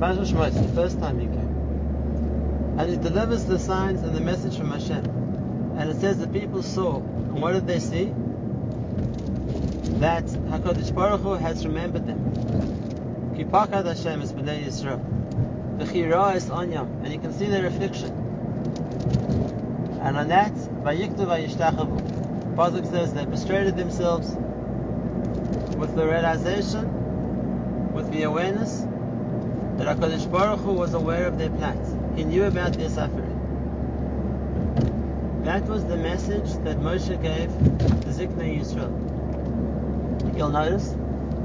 the 0.00 0.72
first 0.74 0.98
time 0.98 1.20
he 1.20 1.26
came 1.26 1.54
and 2.78 2.90
he 2.90 2.96
delivers 2.96 3.44
the 3.44 3.58
signs 3.58 4.02
and 4.02 4.14
the 4.14 4.20
message 4.20 4.56
from 4.56 4.70
Hashem. 4.70 5.27
And 5.78 5.90
it 5.90 6.00
says 6.00 6.18
the 6.18 6.26
people 6.26 6.64
saw, 6.64 6.96
and 6.96 7.40
what 7.40 7.52
did 7.52 7.68
they 7.68 7.78
see? 7.78 8.12
That 10.00 10.24
Hakadosh 10.24 10.92
Baruch 10.92 11.20
Hu 11.20 11.34
has 11.34 11.64
remembered 11.64 12.04
them. 12.04 12.18
Kipakad 13.36 13.86
Hashem 13.86 14.20
is 14.22 14.32
b'nei 14.32 14.64
Yisrael. 14.64 15.00
V'chira 15.78 16.34
is 16.34 16.46
onyam, 16.46 17.04
and 17.04 17.12
you 17.12 17.20
can 17.20 17.32
see 17.32 17.46
their 17.46 17.64
affliction. 17.66 18.10
And 20.02 20.16
on 20.16 20.26
that, 20.28 20.52
vayiktu 20.52 21.24
vayishtachavu. 21.26 22.56
Pasuk 22.56 22.90
says 22.90 23.14
they 23.14 23.24
prostrated 23.24 23.76
themselves 23.76 24.34
with 25.76 25.94
the 25.94 26.04
realization, 26.04 27.92
with 27.92 28.10
the 28.10 28.24
awareness 28.24 28.80
that 29.76 29.96
Hakadosh 29.96 30.28
Baruch 30.28 30.58
Hu 30.58 30.72
was 30.72 30.94
aware 30.94 31.28
of 31.28 31.38
their 31.38 31.50
plight. 31.50 31.78
He 32.16 32.24
knew 32.24 32.46
about 32.46 32.72
their 32.72 32.88
suffering. 32.88 33.27
That 35.48 35.64
was 35.64 35.82
the 35.86 35.96
message 35.96 36.52
that 36.64 36.78
Moshe 36.78 37.22
gave 37.22 37.48
to 37.48 38.08
Ziknei 38.12 38.60
Yisrael. 38.60 40.36
You'll 40.36 40.50
notice 40.50 40.94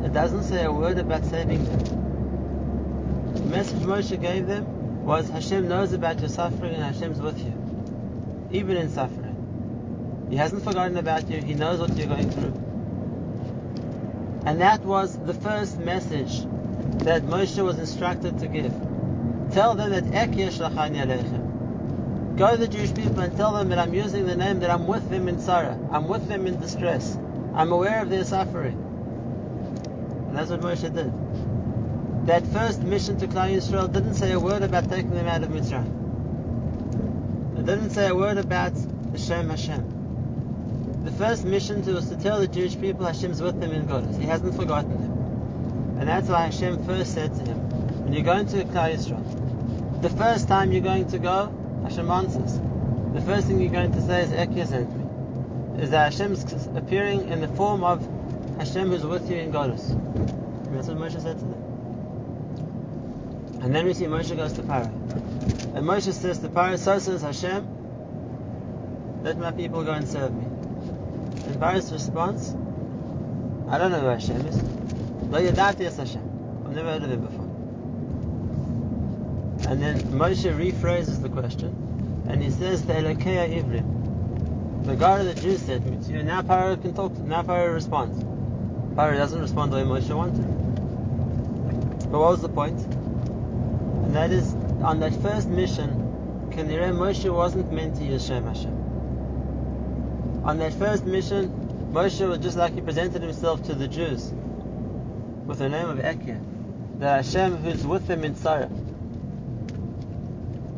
it 0.04 0.12
doesn't 0.12 0.44
say 0.44 0.66
a 0.66 0.72
word 0.74 0.98
about 0.98 1.24
saving 1.24 1.64
them. 1.64 3.34
The 3.34 3.46
message 3.46 3.80
Moshe 3.80 4.22
gave 4.22 4.46
them 4.46 5.06
was 5.06 5.30
Hashem 5.30 5.70
knows 5.70 5.94
about 5.94 6.20
your 6.20 6.28
suffering 6.28 6.74
and 6.76 6.84
Hashem's 6.84 7.22
with 7.22 7.40
you, 7.40 7.54
even 8.52 8.76
in 8.76 8.90
suffering. 8.90 10.28
He 10.30 10.36
hasn't 10.36 10.66
forgotten 10.66 10.98
about 10.98 11.30
you. 11.30 11.42
He 11.42 11.54
knows 11.54 11.80
what 11.80 11.96
you're 11.96 12.08
going 12.08 12.30
through. 12.30 12.56
And 14.46 14.60
that 14.60 14.82
was 14.82 15.18
the 15.18 15.34
first 15.34 15.80
message 15.80 16.42
that 17.06 17.24
Moshe 17.24 17.64
was 17.64 17.80
instructed 17.80 18.38
to 18.40 18.48
give. 18.48 18.74
Tell 19.54 19.76
them 19.76 19.92
that 19.92 20.04
Ekyesh 20.04 20.60
Lachani 20.60 20.98
Aleichem. 21.06 21.43
Go 22.38 22.52
to 22.52 22.58
the 22.58 22.68
Jewish 22.68 22.94
people 22.96 23.20
and 23.20 23.38
tell 23.38 23.54
them 23.54 23.70
that 23.70 23.78
I'm 23.78 23.94
using 23.94 24.26
the 24.26 24.36
name, 24.36 24.62
that 24.62 24.72
I'm 24.72 24.88
with 24.88 25.08
them 25.10 25.28
in 25.28 25.40
sorrow. 25.40 25.78
I'm 25.92 26.08
with 26.08 26.28
them 26.28 26.48
in 26.48 26.60
distress. 26.60 27.16
I'm 27.54 27.72
aware 27.72 28.02
of 28.02 28.10
their 28.10 28.24
suffering. 28.24 28.74
And 30.28 30.36
that's 30.36 30.50
what 30.50 30.62
Moshe 30.62 30.82
did. 30.82 31.14
That 32.26 32.44
first 32.48 32.82
mission 32.82 33.20
to 33.20 33.28
Klal 33.28 33.54
Yisrael 33.54 33.92
didn't 33.92 34.16
say 34.16 34.32
a 34.32 34.40
word 34.40 34.64
about 34.64 34.90
taking 34.90 35.12
them 35.12 35.28
out 35.28 35.44
of 35.44 35.50
Mitzrayim. 35.50 37.60
It 37.60 37.68
didn't 37.68 37.92
say 37.92 38.08
a 38.08 38.16
word 38.16 38.40
about 38.40 38.74
Hashem 39.12 39.50
Hashem. 39.50 41.04
The 41.04 41.12
first 41.12 41.46
mission 41.46 41.84
to 41.84 41.94
was 41.94 42.10
to 42.10 42.16
tell 42.16 42.40
the 42.40 42.48
Jewish 42.48 42.80
people 42.80 43.06
Hashem's 43.06 43.44
with 43.44 43.60
them 43.60 43.72
in 43.72 43.86
God. 43.86 44.16
He 44.16 44.26
hasn't 44.26 44.56
forgotten 44.56 44.90
them. 44.90 46.00
And 46.00 46.10
that's 46.10 46.30
why 46.30 46.46
Hashem 46.46 46.84
first 46.86 47.14
said 47.14 47.36
to 47.36 47.42
him, 47.42 47.60
when 48.06 48.14
you're 48.14 48.24
going 48.24 48.48
to 48.48 48.64
Klal 48.64 48.96
Yisrael, 48.96 50.02
the 50.02 50.10
first 50.10 50.48
time 50.48 50.72
you're 50.72 50.82
going 50.82 51.08
to 51.10 51.20
go, 51.20 51.54
Hashem 51.84 52.10
answers. 52.10 52.60
The 53.14 53.22
first 53.22 53.48
thing 53.48 53.62
you're 53.62 53.72
going 53.72 53.92
to 53.92 54.02
say 54.02 54.24
is 54.24 54.32
Ekya 54.32 54.68
sent 54.68 54.90
me. 54.98 55.04
Is 55.84 55.90
that 55.92 56.12
Hashem's 56.12 56.44
appearing 56.76 57.30
in 57.30 57.42
the 57.42 57.48
form 57.48 57.84
of 57.84 58.02
Hashem 58.58 58.90
who's 58.90 59.04
with 59.06 59.30
you 59.30 59.38
in 59.38 59.52
Golus. 59.52 59.90
And 59.90 60.76
that's 60.76 60.88
what 60.88 60.98
Moshe 60.98 61.22
said 61.22 61.38
to 61.40 61.46
them. 61.46 61.64
And 63.64 63.76
then 63.76 63.86
we 63.86 63.94
see 63.94 64.06
Moshe 64.06 64.36
goes 64.36 64.54
to 64.54 64.62
Paro. 64.64 64.92
And 65.76 65.86
Moshe 65.86 66.12
says 66.14 66.40
to 66.40 66.50
Paro, 66.50 66.78
so 66.78 67.00
says 67.00 67.22
Hashem, 67.22 67.68
let 69.24 69.38
my 69.38 69.52
people 69.52 69.84
go 69.84 69.94
and 69.94 70.08
serve 70.08 70.34
me. 70.34 70.46
And 70.46 71.56
Paro's 71.56 71.92
response, 71.92 72.54
I 73.70 73.78
don't 73.78 73.92
know 73.92 74.02
who 74.02 74.08
Hashem 74.08 74.46
is. 74.46 74.62
Lo 75.30 75.40
yadati 75.40 75.86
es 75.86 75.98
Hashem. 75.98 76.22
I've 76.66 76.76
never 76.76 76.92
heard 76.92 77.04
of 77.04 77.12
him 77.12 77.22
before. 77.22 77.43
And 79.68 79.82
then 79.82 80.00
Moshe 80.12 80.52
rephrases 80.54 81.22
the 81.22 81.30
question, 81.30 82.26
and 82.28 82.44
he 82.44 82.52
says, 82.52 82.86
the 82.86 82.94
Elokei 82.94 83.64
Ivrim. 83.64 84.86
The 84.86 84.96
God 84.98 85.22
of 85.22 85.34
the 85.34 85.42
Jews 85.42 85.62
said 85.62 85.82
to 85.84 86.12
you. 86.12 86.24
Now 86.24 86.42
Paro 86.42 86.82
can 86.82 86.94
talk. 86.94 87.18
Now 87.20 87.42
Paro 87.42 87.74
responds. 87.74 88.22
Paro 88.96 89.16
doesn't 89.16 89.40
respond 89.40 89.72
the 89.72 89.78
way 89.78 89.84
Moshe 89.84 90.14
wanted. 90.14 90.46
But 92.12 92.20
what 92.20 92.32
was 92.32 92.42
the 92.42 92.50
point? 92.50 92.80
And 92.82 94.14
that 94.14 94.32
is, 94.32 94.54
on 94.84 95.00
that 95.00 95.16
first 95.22 95.48
mission, 95.48 96.50
Kanire 96.50 96.92
Moshe 96.92 97.34
wasn't 97.34 97.72
meant 97.72 97.96
to 97.96 98.04
use 98.04 98.26
Shem 98.28 98.46
Hashem. 98.46 98.74
On 100.44 100.60
that 100.60 100.74
first 100.74 101.06
mission, 101.06 101.90
Moshe 101.94 102.28
was 102.28 102.40
just 102.40 102.58
like 102.58 102.74
he 102.74 102.82
presented 102.82 103.22
himself 103.22 103.64
to 103.64 103.74
the 103.74 103.88
Jews 103.88 104.34
with 105.46 105.60
the 105.60 105.70
name 105.70 105.88
of 105.88 106.00
Ekeh, 106.00 107.00
the 107.00 107.08
Hashem 107.08 107.56
who's 107.56 107.88
with 107.88 108.06
them 108.08 108.26
in 108.26 108.36
tzarah. 108.36 108.70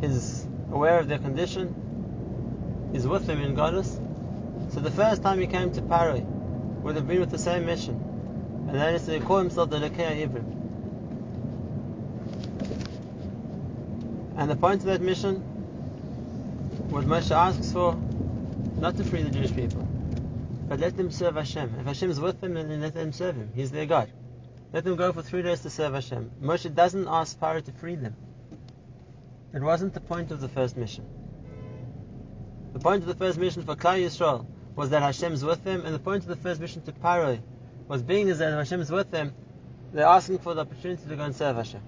Is 0.02 0.46
aware 0.72 1.00
of 1.00 1.08
their 1.08 1.18
condition, 1.18 2.92
is 2.94 3.08
with 3.08 3.26
them 3.26 3.42
in 3.42 3.56
Golus. 3.56 4.00
So 4.74 4.80
the 4.80 4.92
first 4.92 5.24
time 5.24 5.40
he 5.40 5.48
came 5.48 5.72
to 5.72 5.82
Paro 5.82 6.24
would 6.84 6.96
have 6.96 7.08
been 7.08 7.20
with 7.20 7.32
the 7.32 7.38
same 7.38 7.66
mission. 7.66 7.96
And 8.68 8.76
that 8.80 8.94
is 8.94 9.06
to 9.06 9.20
call 9.20 9.40
himself 9.40 9.70
the 9.70 9.78
Lekea 9.78 10.28
Ibrim. 10.28 10.56
And 14.38 14.50
the 14.50 14.56
point 14.56 14.82
of 14.82 14.88
that 14.88 15.02
mission, 15.02 15.36
what 16.90 17.06
Moshe 17.06 17.32
asks 17.32 17.72
for, 17.72 17.96
not 18.78 18.98
to 18.98 19.04
free 19.04 19.24
the 19.24 19.30
Jewish 19.30 19.56
people, 19.56 19.88
but 20.68 20.80
let 20.80 20.98
them 20.98 21.10
serve 21.10 21.36
Hashem. 21.36 21.74
If 21.80 21.86
Hashem 21.86 22.10
is 22.10 22.20
with 22.20 22.42
them, 22.42 22.56
then 22.56 22.82
let 22.82 22.94
them 22.94 23.14
serve 23.14 23.36
Him. 23.36 23.52
He's 23.56 23.72
their 23.72 23.86
God. 23.86 24.12
Let 24.74 24.84
them 24.84 24.98
go 24.98 25.14
for 25.14 25.22
three 25.22 25.42
days 25.42 25.62
to 25.62 25.70
serve 25.70 25.94
Hashem. 25.94 26.32
Moshe 26.42 26.74
doesn't 26.74 27.08
ask 27.08 27.40
Paro 27.40 27.64
to 27.64 27.72
free 27.72 27.96
them. 27.96 28.16
It 29.56 29.62
wasn't 29.62 29.94
the 29.94 30.02
point 30.02 30.32
of 30.32 30.42
the 30.42 30.50
first 30.50 30.76
mission. 30.76 31.06
The 32.74 32.80
point 32.80 33.04
of 33.04 33.08
the 33.08 33.16
first 33.16 33.38
mission 33.38 33.64
for 33.64 33.76
Klal 33.76 34.04
Yisrael 34.04 34.46
was 34.76 34.90
that 34.90 35.02
Hashem's 35.02 35.46
with 35.46 35.64
them, 35.64 35.86
and 35.86 35.96
the 35.96 36.00
point 36.00 36.24
of 36.24 36.28
the 36.28 36.36
first 36.36 36.60
mission 36.60 36.82
to 36.82 36.92
Paro 36.92 37.40
was 37.88 38.02
being 38.02 38.30
as 38.30 38.40
that 38.40 38.52
Hashem 38.52 38.82
is 38.82 38.92
with 38.92 39.12
them, 39.12 39.34
they're 39.94 40.06
asking 40.06 40.40
for 40.40 40.54
the 40.54 40.62
opportunity 40.62 41.08
to 41.08 41.16
go 41.16 41.24
and 41.24 41.34
serve 41.34 41.56
Hashem. 41.56 41.80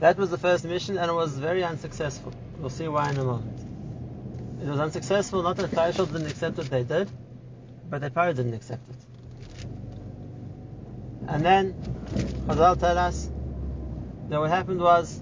That 0.00 0.18
was 0.18 0.30
the 0.30 0.38
first 0.38 0.64
mission, 0.64 0.98
and 0.98 1.08
it 1.08 1.14
was 1.14 1.38
very 1.38 1.62
unsuccessful. 1.62 2.32
We'll 2.58 2.70
see 2.70 2.88
why 2.88 3.10
in 3.10 3.18
a 3.18 3.24
moment. 3.24 3.60
It 4.64 4.68
was 4.68 4.80
unsuccessful, 4.80 5.44
not 5.44 5.56
that 5.58 5.70
Klal 5.70 5.92
Yisrael 5.92 6.12
didn't 6.12 6.26
accept 6.26 6.58
what 6.58 6.70
they 6.70 6.82
did, 6.82 7.08
but 7.88 8.00
that 8.00 8.14
Paro 8.14 8.34
didn't 8.34 8.54
accept 8.54 8.82
it. 8.90 8.96
And 11.28 11.44
then 11.44 11.74
Chazal 12.48 12.80
tell 12.80 12.98
us 12.98 13.30
that 14.28 14.40
what 14.40 14.50
happened 14.50 14.80
was, 14.80 15.21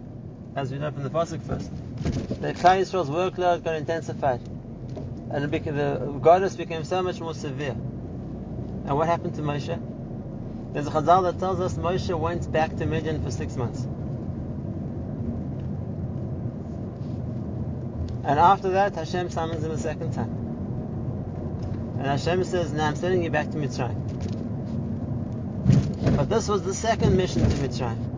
as 0.61 0.71
we 0.71 0.79
know 0.79 0.90
from 0.90 1.02
the 1.02 1.11
pasuk 1.11 1.43
first, 1.47 1.71
that 2.43 2.57
Klal 2.57 2.81
Yisrael's 2.81 3.09
workload 3.09 3.64
got 3.64 3.76
intensified, 3.76 4.40
and 5.31 5.45
the 5.45 5.49
Golus 6.21 6.55
became 6.55 6.85
so 6.85 7.02
much 7.02 7.19
more 7.19 7.33
severe. 7.33 7.71
And 7.71 8.97
what 8.97 9.09
happened 9.09 9.37
to 9.37 9.43
Moshe? 9.43 9.81
There's 10.75 10.87
a 10.87 10.90
Chazal 10.90 11.23
that 11.23 11.38
tells 11.38 11.61
us 11.61 11.75
Moshe 11.75 12.19
went 12.19 12.52
back 12.52 12.76
to 12.76 12.85
Midian 12.85 13.23
for 13.25 13.31
six 13.31 13.57
months. 13.57 13.83
And 18.23 18.38
after 18.38 18.71
that, 18.71 18.95
Hashem 18.95 19.31
summons 19.31 19.64
him 19.64 19.71
a 19.71 19.79
second 19.79 20.12
time. 20.12 20.31
And 21.99 22.07
Hashem 22.07 22.45
says, 22.45 22.73
Now 22.73 22.88
I'm 22.88 22.97
sending 22.97 23.23
you 23.25 23.31
back 23.31 23.50
to 23.52 23.57
Mitzrayim. 23.57 23.97
But 26.17 26.29
this 26.29 26.49
was 26.49 26.62
the 26.62 26.75
second 26.75 27.17
mission 27.17 27.49
to 27.49 27.57
Mitzrayim. 27.57 28.10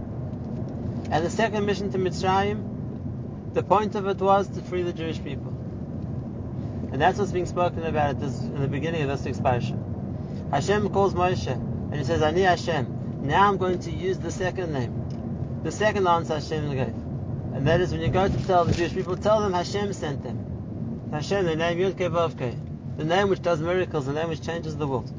And 1.13 1.27
the 1.27 1.31
second 1.31 1.67
mission 1.67 1.93
to 1.93 1.99
Mitzrayim, 1.99 3.53
the 3.53 3.63
point 3.63 3.97
of 3.97 4.07
it 4.07 4.17
was 4.17 4.49
to 4.49 4.63
free 4.63 4.83
the 4.83 4.95
Jewish 4.95 5.23
people. 5.23 5.53
And 6.91 6.99
that's 6.99 7.19
what's 7.19 7.33
being 7.33 7.45
spoken 7.45 7.85
about 7.85 8.19
this, 8.19 8.41
in 8.41 8.63
the 8.63 8.67
beginning 8.67 9.03
of 9.03 9.09
this 9.09 9.27
expansion. 9.27 10.49
Hashem 10.51 10.89
calls 10.89 11.13
Moshe, 11.13 11.53
and 11.53 11.95
he 11.95 12.05
says, 12.05 12.23
Ani 12.23 12.41
Hashem. 12.41 13.27
Now 13.27 13.47
I'm 13.47 13.59
going 13.59 13.81
to 13.81 13.91
use 13.91 14.19
the 14.19 14.31
second 14.31 14.73
name. 14.73 15.61
The 15.63 15.71
second 15.71 16.07
answer 16.07 16.33
Hashem 16.33 16.71
gave. 16.75 16.89
And 16.89 17.67
that 17.67 17.83
is 17.83 17.93
when 17.93 18.01
you 18.01 18.09
go 18.09 18.27
to 18.27 18.47
tell 18.47 18.65
the 18.65 18.73
Jewish 18.73 18.95
people, 18.95 19.15
tell 19.19 19.43
them 19.43 19.53
Hashem 19.53 19.93
sent 19.93 20.23
them. 20.23 21.11
Hashem, 21.13 21.45
the 21.45 21.57
name 21.57 21.77
Yud 21.77 21.93
Vavke, 21.93 22.59
the 22.97 23.05
name 23.05 23.29
which 23.29 23.43
does 23.43 23.61
miracles, 23.61 24.07
the 24.07 24.15
name 24.15 24.31
which 24.31 24.41
changes 24.41 24.79
the 24.79 24.87
world. 24.87 25.13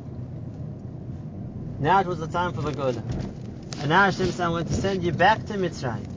Now 1.80 2.00
it 2.00 2.08
was 2.08 2.18
the 2.18 2.28
time 2.28 2.52
for 2.54 2.64
the 2.64 2.72
Geula. 2.72 3.33
And 3.84 3.90
now 3.90 4.06
Hashem 4.06 4.32
said, 4.32 4.46
I'm 4.46 4.52
going 4.52 4.64
to 4.64 4.74
send 4.74 5.04
you 5.04 5.12
back 5.12 5.44
to 5.48 5.56
Mitzrayim. 5.56 6.08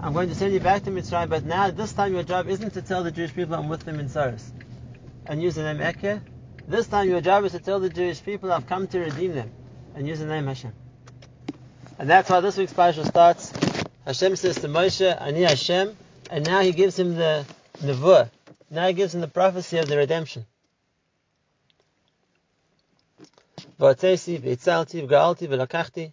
I'm 0.00 0.12
going 0.12 0.28
to 0.28 0.34
send 0.36 0.54
you 0.54 0.60
back 0.60 0.84
to 0.84 0.92
Mitzrayim, 0.92 1.28
but 1.28 1.44
now 1.44 1.72
this 1.72 1.92
time 1.92 2.14
your 2.14 2.22
job 2.22 2.48
isn't 2.48 2.74
to 2.74 2.82
tell 2.82 3.02
the 3.02 3.10
Jewish 3.10 3.34
people 3.34 3.56
I'm 3.56 3.68
with 3.68 3.80
them 3.80 3.98
in 3.98 4.06
tzaros 4.06 4.44
and 5.26 5.42
use 5.42 5.56
the 5.56 5.64
name 5.64 5.78
Ekeh. 5.78 6.20
This 6.68 6.86
time 6.86 7.08
your 7.08 7.20
job 7.20 7.44
is 7.46 7.50
to 7.50 7.58
tell 7.58 7.80
the 7.80 7.88
Jewish 7.88 8.22
people 8.22 8.52
I've 8.52 8.68
come 8.68 8.86
to 8.86 9.00
redeem 9.00 9.34
them 9.34 9.50
and 9.96 10.06
use 10.06 10.20
the 10.20 10.26
name 10.26 10.46
Hashem. 10.46 10.72
And 11.98 12.08
that's 12.08 12.28
how 12.28 12.40
this 12.40 12.56
week's 12.58 12.72
parasha 12.72 13.04
starts. 13.04 13.52
Hashem 14.06 14.36
says 14.36 14.54
to 14.60 14.68
Moshe, 14.68 15.20
Ani 15.20 15.42
Hashem, 15.42 15.96
and 16.30 16.46
now 16.46 16.60
he 16.60 16.70
gives 16.70 16.96
him 16.96 17.16
the 17.16 17.44
nevuah. 17.82 18.30
Now 18.70 18.86
he 18.86 18.92
gives 18.92 19.16
him 19.16 19.20
the 19.20 19.26
prophecy 19.26 19.78
of 19.78 19.88
the 19.88 19.96
redemption. 19.96 20.46
V'atzesi, 23.78 24.40
v'itzalti, 24.40 25.06
v'ga'alti, 25.06 25.48
v'lakachti. 25.48 26.12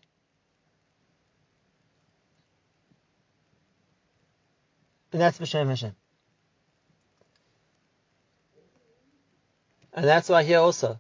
And 5.12 5.22
that's 5.22 5.40
B'Shem 5.40 5.68
Hashem. 5.68 5.96
And 9.94 10.06
that's 10.06 10.30
why 10.30 10.44
here 10.44 10.60
also, 10.60 11.00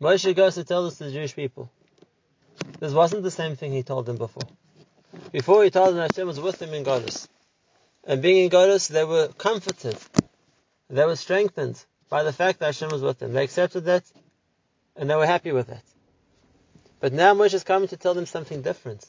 Moshe 0.00 0.34
goes 0.34 0.56
to 0.56 0.64
tell 0.64 0.84
this 0.84 0.98
to 0.98 1.04
the 1.04 1.12
Jewish 1.12 1.36
people. 1.36 1.70
This 2.80 2.92
wasn't 2.92 3.22
the 3.22 3.30
same 3.30 3.56
thing 3.56 3.72
he 3.72 3.82
told 3.82 4.06
them 4.06 4.16
before. 4.16 4.48
Before 5.32 5.62
he 5.64 5.70
told 5.70 5.94
them 5.94 6.00
Hashem 6.00 6.26
was 6.26 6.40
with 6.40 6.58
them 6.58 6.74
in 6.74 6.84
Golus. 6.84 7.28
And 8.04 8.20
being 8.20 8.44
in 8.44 8.50
Golus, 8.50 8.88
they 8.88 9.04
were 9.04 9.28
comforted. 9.28 9.96
They 10.90 11.04
were 11.04 11.16
strengthened 11.16 11.84
by 12.08 12.22
the 12.22 12.32
fact 12.32 12.58
that 12.58 12.66
Hashem 12.66 12.90
was 12.90 13.02
with 13.02 13.18
them. 13.18 13.32
They 13.32 13.44
accepted 13.44 13.84
that, 13.84 14.04
and 14.98 15.08
they 15.08 15.14
were 15.14 15.26
happy 15.26 15.52
with 15.52 15.68
that. 15.68 15.84
But 17.00 17.12
now 17.12 17.32
Moshe 17.32 17.54
is 17.54 17.64
coming 17.64 17.88
to 17.88 17.96
tell 17.96 18.14
them 18.14 18.26
something 18.26 18.60
different. 18.60 19.08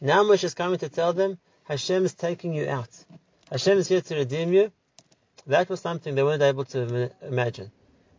Now 0.00 0.24
Moshe 0.24 0.44
is 0.44 0.54
coming 0.54 0.78
to 0.78 0.88
tell 0.88 1.12
them 1.12 1.38
Hashem 1.64 2.04
is 2.06 2.14
taking 2.14 2.54
you 2.54 2.68
out. 2.68 2.88
Hashem 3.50 3.78
is 3.78 3.88
here 3.88 4.00
to 4.00 4.16
redeem 4.16 4.52
you. 4.52 4.72
That 5.46 5.68
was 5.68 5.80
something 5.80 6.14
they 6.14 6.22
weren't 6.22 6.42
able 6.42 6.64
to 6.64 7.10
imagine. 7.22 7.70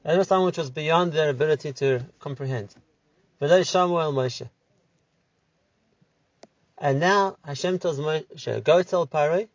That 0.04 0.18
was 0.18 0.28
something 0.28 0.46
which 0.46 0.58
was 0.58 0.70
beyond 0.70 1.12
their 1.12 1.30
ability 1.30 1.74
to 1.74 2.06
comprehend. 2.20 2.74
V'lei 3.42 3.62
Shamuel 3.62 4.14
Moshe. 4.14 4.48
And 6.78 7.00
now 7.00 7.38
Hashem 7.44 7.80
tells 7.80 8.00
Moshe, 8.00 8.64
go 8.64 8.84
tell 8.84 9.08
Paro 9.08 9.48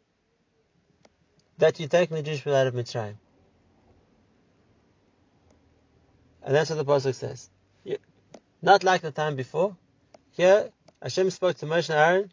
that 1.58 1.78
you're 1.78 1.88
taking 1.88 2.16
the 2.16 2.22
Jewish 2.22 2.38
people 2.38 2.56
out 2.56 2.66
of 2.66 2.74
Mitzrayim. 2.74 3.14
And 6.44 6.54
that's 6.54 6.70
what 6.70 6.76
the 6.76 6.84
Pasuk 6.84 7.14
says. 7.14 7.50
Not 8.62 8.84
like 8.84 9.02
the 9.02 9.10
time 9.10 9.34
before. 9.34 9.76
Here, 10.30 10.70
Hashem 11.02 11.30
spoke 11.30 11.56
to 11.58 11.66
Moshe 11.66 11.90
and 11.90 11.98
Aaron, 11.98 12.32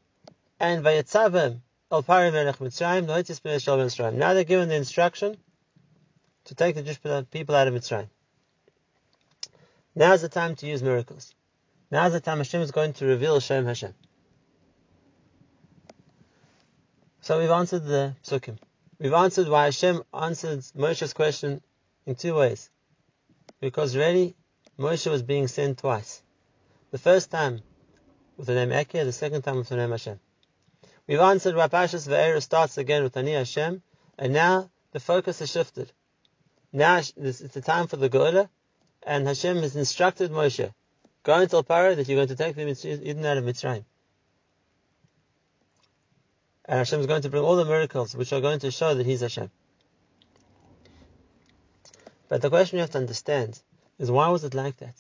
and 0.60 0.86
Vayetzavim 0.86 1.60
al 1.92 2.04
Paro 2.04 2.32
melech 2.32 2.58
Mitzrayim, 2.60 3.08
noitis 3.08 3.42
Mitzrayim. 3.42 4.14
Now 4.14 4.36
they're 4.36 4.44
given 4.44 4.70
the 4.70 4.76
instruction 4.76 5.38
to 6.46 6.56
take 6.56 6.76
the 6.76 6.84
Jewish 6.84 7.02
people 7.32 7.56
out 7.56 7.68
of 7.68 7.74
Mitzrayim. 7.74 8.10
Now 9.96 10.14
is 10.14 10.22
the 10.22 10.30
time 10.30 10.56
to 10.58 10.68
use 10.68 10.84
miracles. 10.84 11.34
Now 11.90 12.06
is 12.06 12.14
the 12.14 12.20
time 12.20 12.38
Hashem 12.38 12.62
is 12.62 12.72
going 12.72 12.94
to 12.94 13.06
reveal 13.06 13.40
Shem 13.40 13.66
Hashem. 13.66 13.96
So 17.22 17.40
we've 17.40 17.50
answered 17.50 17.86
the 17.86 18.16
psukim. 18.24 18.58
We've 19.00 19.14
answered 19.14 19.48
why 19.48 19.66
Hashem 19.66 20.04
answered 20.14 20.60
Moshe's 20.78 21.14
question 21.14 21.62
in 22.06 22.16
two 22.16 22.36
ways. 22.36 22.70
Because 23.60 23.96
really, 23.96 24.36
Moshe 24.78 25.10
was 25.10 25.22
being 25.22 25.48
sent 25.48 25.80
twice. 25.80 26.22
The 26.92 26.98
first 26.98 27.30
time 27.30 27.62
with 28.38 28.48
the 28.48 28.56
name 28.56 28.72
Eke, 28.72 29.04
the 29.04 29.12
second 29.12 29.42
time 29.42 29.58
with 29.58 29.70
the 29.70 29.76
name 29.76 29.92
Hashem. 29.92 30.20
We've 31.08 31.20
answered 31.20 31.56
why 31.56 31.68
Parshas 31.68 32.08
Va'era 32.08 32.42
starts 32.42 32.78
again 32.78 33.04
with 33.04 33.18
Ani 33.18 33.34
Hashem, 33.34 33.82
and 34.18 34.34
now 34.34 34.70
the 34.92 35.00
focus 35.00 35.40
has 35.40 35.52
shifted. 35.52 35.92
Now 36.72 36.98
it's 36.98 37.40
the 37.40 37.62
time 37.62 37.88
for 37.88 37.98
the 37.98 38.10
Geula, 38.10 38.48
and 39.04 39.28
Hashem 39.28 39.58
has 39.58 39.76
instructed 39.76 40.32
Moshe, 40.32 40.74
go 41.24 41.34
and 41.34 41.50
tell 41.50 41.64
Paro 41.64 41.96
that 41.96 42.08
you're 42.08 42.18
going 42.18 42.28
to 42.28 42.36
take 42.36 42.56
the 42.56 42.62
Yidden 42.62 43.26
out 43.26 43.38
of 43.38 43.44
Mitzrayim. 43.44 43.84
And 46.66 46.78
Hashem 46.78 47.00
is 47.00 47.08
going 47.08 47.24
to 47.24 47.30
bring 47.30 47.44
all 47.44 47.56
the 47.56 47.66
miracles 47.66 48.16
which 48.16 48.32
are 48.32 48.42
going 48.42 48.60
to 48.60 48.72
show 48.72 48.94
that 48.94 49.06
He's 49.06 49.22
Hashem. 49.22 49.50
But 52.30 52.44
the 52.44 52.50
question 52.50 52.78
you 52.78 52.82
have 52.82 52.92
to 52.92 53.00
understand 53.00 53.60
is 53.98 54.10
why 54.10 54.30
was 54.30 54.44
it 54.44 54.54
like 54.54 54.78
that? 54.78 54.96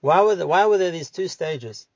Why 0.00 0.22
were, 0.22 0.34
there, 0.34 0.46
why 0.46 0.64
were 0.66 0.78
there 0.78 0.90
these 0.90 1.10
two 1.10 1.28
stages? 1.28 1.86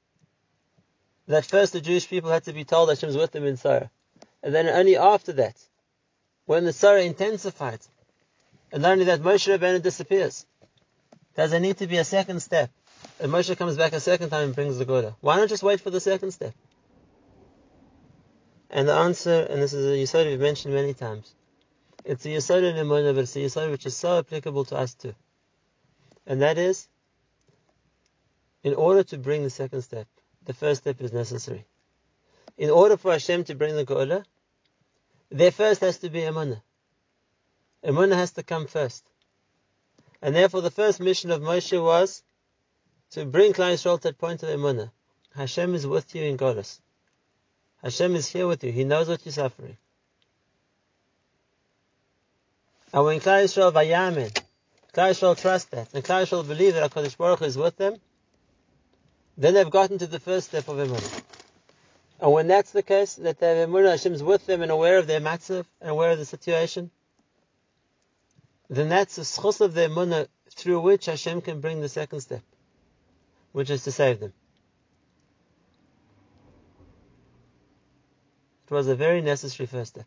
That 1.26 1.46
first 1.46 1.72
the 1.72 1.80
Jewish 1.80 2.08
people 2.08 2.30
had 2.30 2.44
to 2.44 2.52
be 2.52 2.64
told 2.64 2.90
Hashem's 2.90 3.16
with 3.16 3.32
them 3.32 3.46
in 3.46 3.56
tzarah. 3.56 3.90
And 4.42 4.54
then 4.54 4.68
only 4.68 4.96
after 4.96 5.32
that, 5.34 5.56
when 6.44 6.64
the 6.64 6.72
tzarah 6.72 7.04
intensified, 7.04 7.80
and 8.72 8.84
only 8.84 9.04
that, 9.04 9.20
Moshe 9.20 9.48
Rabbeinu 9.48 9.82
disappears. 9.82 10.46
Does 11.34 11.50
there 11.50 11.60
need 11.60 11.78
to 11.78 11.86
be 11.86 11.96
a 11.96 12.04
second 12.04 12.40
step? 12.40 12.70
And 13.20 13.32
Moshe 13.32 13.56
comes 13.56 13.76
back 13.76 13.92
a 13.92 14.00
second 14.00 14.30
time 14.30 14.44
and 14.44 14.54
brings 14.54 14.78
the 14.78 14.84
Geula. 14.84 15.14
Why 15.20 15.36
not 15.36 15.48
just 15.48 15.62
wait 15.62 15.80
for 15.80 15.90
the 15.90 16.00
second 16.00 16.32
step? 16.32 16.54
And 18.68 18.88
the 18.88 18.94
answer, 18.94 19.46
and 19.48 19.62
this 19.62 19.72
is 19.72 19.86
a 19.86 19.96
Yisod 20.02 20.26
we've 20.26 20.40
mentioned 20.40 20.74
many 20.74 20.94
times, 20.94 21.34
it's 22.04 22.24
a 22.24 22.28
Yisod 22.28 22.62
in 22.62 22.76
Emunah, 22.76 23.14
but 23.14 23.22
it's 23.22 23.36
a 23.36 23.40
Yisod 23.40 23.70
which 23.70 23.86
is 23.86 23.96
so 23.96 24.18
applicable 24.18 24.64
to 24.66 24.76
us 24.76 24.94
too. 24.94 25.14
And 26.26 26.42
that 26.42 26.58
is, 26.58 26.88
in 28.62 28.74
order 28.74 29.02
to 29.04 29.18
bring 29.18 29.42
the 29.42 29.50
second 29.50 29.82
step, 29.82 30.06
the 30.44 30.54
first 30.54 30.82
step 30.82 31.00
is 31.00 31.12
necessary. 31.12 31.64
In 32.56 32.70
order 32.70 32.96
for 32.96 33.12
Hashem 33.12 33.44
to 33.44 33.54
bring 33.54 33.74
the 33.76 33.84
Geula, 33.84 34.24
there 35.30 35.50
first 35.50 35.80
has 35.80 35.98
to 35.98 36.10
be 36.10 36.20
Emunah. 36.20 36.62
Emunah 37.84 38.14
has 38.14 38.32
to 38.32 38.42
come 38.42 38.66
first. 38.66 39.04
And 40.20 40.34
therefore 40.34 40.60
the 40.60 40.70
first 40.70 41.00
mission 41.00 41.30
of 41.30 41.40
Moshe 41.40 41.82
was 41.82 42.22
to 43.10 43.24
bring 43.24 43.52
Klal 43.52 43.74
Yisrael 43.74 43.96
to 43.98 44.08
that 44.08 44.18
point 44.18 44.42
of 44.42 44.48
Emunah. 44.48 44.90
Hashem 45.34 45.74
is 45.74 45.86
with 45.86 46.14
you 46.14 46.22
in 46.22 46.36
Golus. 46.36 46.80
Hashem 47.82 48.14
is 48.14 48.28
here 48.28 48.46
with 48.46 48.62
you. 48.62 48.70
He 48.70 48.84
knows 48.84 49.08
what 49.08 49.24
you're 49.24 49.32
suffering. 49.32 49.76
And 52.92 53.04
when 53.04 53.20
Klal 53.20 53.44
Yisrael 53.44 53.72
vayamin, 53.72 54.30
Klal 54.92 55.10
Yisrael 55.10 55.40
trust 55.40 55.70
that, 55.70 55.94
and 55.94 56.04
Klal 56.04 56.24
Yisrael 56.24 56.46
believe 56.46 56.74
that 56.74 56.90
HaKadosh 56.90 57.16
Baruch 57.16 57.38
Hu 57.38 57.44
is 57.46 57.56
with 57.56 57.76
them, 57.76 57.96
then 59.38 59.54
they've 59.54 59.70
gotten 59.70 59.98
to 59.98 60.06
the 60.06 60.20
first 60.20 60.48
step 60.48 60.68
of 60.68 60.76
Emunah. 60.76 61.22
And 62.20 62.32
when 62.32 62.48
that's 62.48 62.70
the 62.70 62.82
case, 62.82 63.14
that 63.14 63.40
they 63.40 63.58
have 63.58 63.68
Emunah, 63.68 63.92
Hashem's 63.92 64.22
with 64.22 64.46
them 64.46 64.62
and 64.62 64.70
aware 64.70 64.98
of 64.98 65.06
their 65.06 65.20
matzav 65.20 65.64
and 65.80 65.90
aware 65.90 66.10
of 66.10 66.18
the 66.18 66.26
situation, 66.26 66.90
then 68.68 68.88
that's 68.88 69.16
the 69.16 69.22
schus 69.22 69.60
of 69.60 69.72
their 69.72 69.88
Emunah 69.88 70.28
through 70.50 70.80
which 70.80 71.06
Hashem 71.06 71.40
can 71.40 71.60
bring 71.60 71.80
the 71.80 71.88
second 71.88 72.20
step, 72.20 72.42
which 73.52 73.70
is 73.70 73.84
to 73.84 73.92
save 73.92 74.20
them. 74.20 74.34
It 78.66 78.74
was 78.74 78.86
a 78.86 78.94
very 78.94 79.22
necessary 79.22 79.66
first 79.66 79.94
step. 79.94 80.06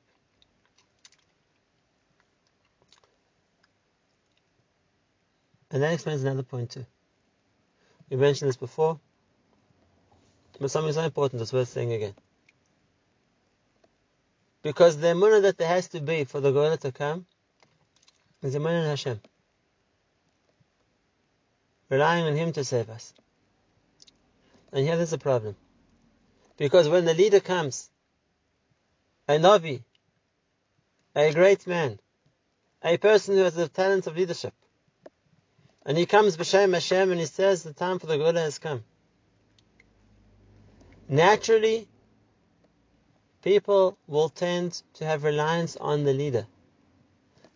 And 5.75 5.83
that 5.83 5.91
explains 5.91 6.21
another 6.21 6.41
point 6.41 6.69
too. 6.69 6.85
We 8.09 8.15
mentioned 8.15 8.47
this 8.47 8.55
before, 8.55 8.97
but 10.57 10.71
something 10.71 10.93
so 10.93 11.01
important 11.01 11.41
it's 11.41 11.51
worth 11.51 11.67
saying 11.67 11.91
again. 11.91 12.13
Because 14.61 14.95
the 14.95 15.07
emunah 15.07 15.41
that 15.41 15.57
there 15.57 15.67
has 15.67 15.89
to 15.89 15.99
be 15.99 16.23
for 16.23 16.39
the 16.39 16.53
Geula 16.53 16.79
to 16.79 16.93
come 16.93 17.25
is 18.41 18.55
emunah 18.55 18.83
in 18.83 18.85
Hashem. 18.85 19.19
Relying 21.89 22.23
on 22.23 22.38
Him 22.38 22.53
to 22.53 22.63
save 22.63 22.89
us. 22.89 23.13
And 24.71 24.85
here 24.85 24.95
there's 24.95 25.11
a 25.11 25.17
problem. 25.17 25.57
Because 26.55 26.88
when 26.88 27.03
the 27.03 27.13
leader 27.13 27.41
comes 27.41 27.89
a 29.27 29.33
Navi, 29.33 29.83
a 31.17 31.33
great 31.33 31.67
man, 31.67 31.99
a 32.81 32.95
person 32.95 33.35
who 33.35 33.41
has 33.41 33.55
the 33.55 33.67
talent 33.67 34.07
of 34.07 34.15
leadership. 34.15 34.53
And 35.85 35.97
he 35.97 36.05
comes 36.05 36.35
b'Shem 36.35 36.73
Hashem 36.73 37.11
and 37.11 37.19
he 37.19 37.27
says 37.27 37.63
the 37.63 37.73
time 37.73 37.99
for 37.99 38.07
the 38.07 38.17
Geula 38.17 38.41
has 38.43 38.57
come. 38.57 38.83
Naturally, 41.07 41.87
people 43.43 43.97
will 44.07 44.29
tend 44.29 44.81
to 44.95 45.05
have 45.05 45.23
reliance 45.23 45.75
on 45.75 46.03
the 46.03 46.13
leader. 46.13 46.47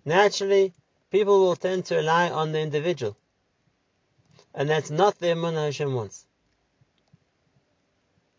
Naturally, 0.05 0.73
people 1.09 1.39
will 1.39 1.55
tend 1.55 1.85
to 1.85 1.95
rely 1.95 2.29
on 2.29 2.51
the 2.51 2.59
individual. 2.59 3.17
And 4.53 4.69
that's 4.69 4.91
not 4.91 5.17
the 5.17 5.27
Emunah 5.27 5.65
Hashem 5.65 5.93
wants. 5.93 6.25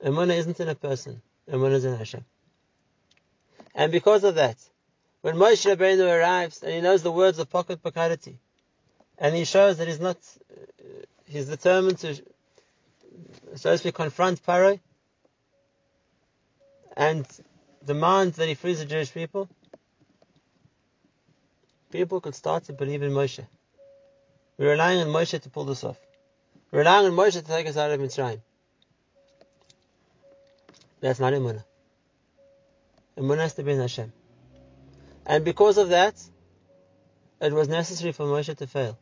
Emunah 0.04 0.36
isn't 0.36 0.60
in 0.60 0.68
a 0.68 0.74
person. 0.74 1.20
Emunah 1.50 1.72
is 1.72 1.84
in 1.84 1.96
Hashem. 1.96 2.24
And 3.74 3.90
because 3.90 4.22
of 4.22 4.36
that, 4.36 4.56
when 5.22 5.34
Moshe 5.36 5.66
Rabbeinu 5.66 6.08
arrives 6.08 6.62
and 6.62 6.72
he 6.72 6.80
knows 6.80 7.02
the 7.02 7.12
words 7.12 7.38
of 7.38 7.50
pocket 7.50 7.82
Pakarati, 7.82 8.36
and 9.20 9.36
he 9.36 9.44
shows 9.44 9.76
that 9.76 9.86
he's 9.86 10.00
not, 10.00 10.16
uh, 10.50 10.84
he's 11.26 11.46
determined 11.46 11.98
to, 11.98 12.14
so 13.54 13.70
to 13.72 13.78
speak, 13.78 13.94
confront 13.94 14.42
Paro 14.42 14.80
and 16.96 17.26
demand 17.84 18.32
that 18.34 18.48
he 18.48 18.54
frees 18.54 18.78
the 18.78 18.86
Jewish 18.86 19.12
people, 19.12 19.48
people 21.92 22.20
could 22.20 22.34
start 22.34 22.64
to 22.64 22.72
believe 22.72 23.02
in 23.02 23.12
Moshe. 23.12 23.46
We're 24.56 24.70
relying 24.70 25.00
on 25.00 25.08
Moshe 25.08 25.40
to 25.40 25.50
pull 25.50 25.64
this 25.64 25.84
off. 25.84 25.98
We're 26.70 26.80
relying 26.80 27.06
on 27.06 27.12
Moshe 27.12 27.32
to 27.32 27.42
take 27.42 27.66
us 27.66 27.76
out 27.76 27.90
of 27.90 28.00
Mitzrayim. 28.00 28.40
That's 31.00 31.20
not 31.20 31.32
Emunah. 31.32 31.64
Emunah 33.18 33.38
has 33.38 33.54
to 33.54 33.62
be 33.62 33.72
in 33.72 33.80
Hashem. 33.80 34.12
And 35.26 35.44
because 35.44 35.78
of 35.78 35.90
that, 35.90 36.14
it 37.40 37.52
was 37.52 37.68
necessary 37.68 38.12
for 38.12 38.24
Moshe 38.24 38.54
to 38.56 38.66
fail. 38.66 38.98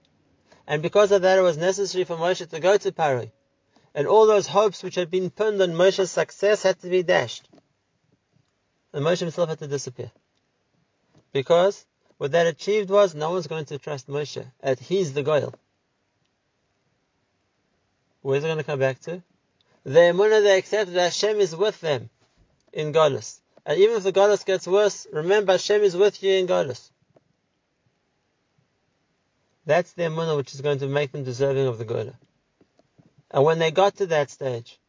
And 0.68 0.82
because 0.82 1.12
of 1.12 1.22
that, 1.22 1.38
it 1.38 1.42
was 1.42 1.56
necessary 1.56 2.04
for 2.04 2.18
Moshe 2.18 2.46
to 2.46 2.60
go 2.60 2.76
to 2.76 2.92
Paro. 2.92 3.30
And 3.94 4.06
all 4.06 4.26
those 4.26 4.46
hopes 4.46 4.82
which 4.82 4.96
had 4.96 5.10
been 5.10 5.30
pinned 5.30 5.62
on 5.62 5.70
Moshe's 5.70 6.10
success 6.10 6.62
had 6.62 6.78
to 6.80 6.90
be 6.90 7.02
dashed. 7.02 7.48
And 8.92 9.02
Moshe 9.02 9.20
himself 9.20 9.48
had 9.48 9.60
to 9.60 9.66
disappear. 9.66 10.12
Because 11.32 11.86
what 12.18 12.32
that 12.32 12.46
achieved 12.46 12.90
was 12.90 13.14
no 13.14 13.30
one's 13.30 13.46
going 13.46 13.64
to 13.64 13.78
trust 13.78 14.08
Moshe. 14.08 14.44
At 14.62 14.78
he's 14.78 15.14
the 15.14 15.24
Goyal. 15.24 15.54
Where's 18.20 18.44
it 18.44 18.48
going 18.48 18.58
to 18.58 18.64
come 18.64 18.78
back 18.78 19.00
to? 19.00 19.22
The 19.84 20.00
Emunah 20.00 20.42
they 20.42 20.58
accept 20.58 20.92
that 20.92 21.00
Hashem 21.00 21.40
is 21.40 21.56
with 21.56 21.80
them 21.80 22.10
in 22.74 22.92
Golis. 22.92 23.40
And 23.64 23.80
even 23.80 23.96
if 23.96 24.02
the 24.02 24.12
Golis 24.12 24.44
gets 24.44 24.66
worse, 24.66 25.06
remember 25.14 25.52
Hashem 25.52 25.82
is 25.82 25.96
with 25.96 26.22
you 26.22 26.34
in 26.34 26.46
Golis. 26.46 26.90
That's 29.68 29.92
their 29.92 30.08
munah, 30.08 30.34
which 30.34 30.54
is 30.54 30.62
going 30.62 30.78
to 30.78 30.88
make 30.88 31.12
them 31.12 31.24
deserving 31.24 31.66
of 31.66 31.76
the 31.76 31.84
Geula. 31.84 32.14
And 33.30 33.44
when 33.44 33.58
they 33.58 33.70
got 33.70 33.96
to 33.96 34.06
that 34.06 34.30
stage, 34.30 34.80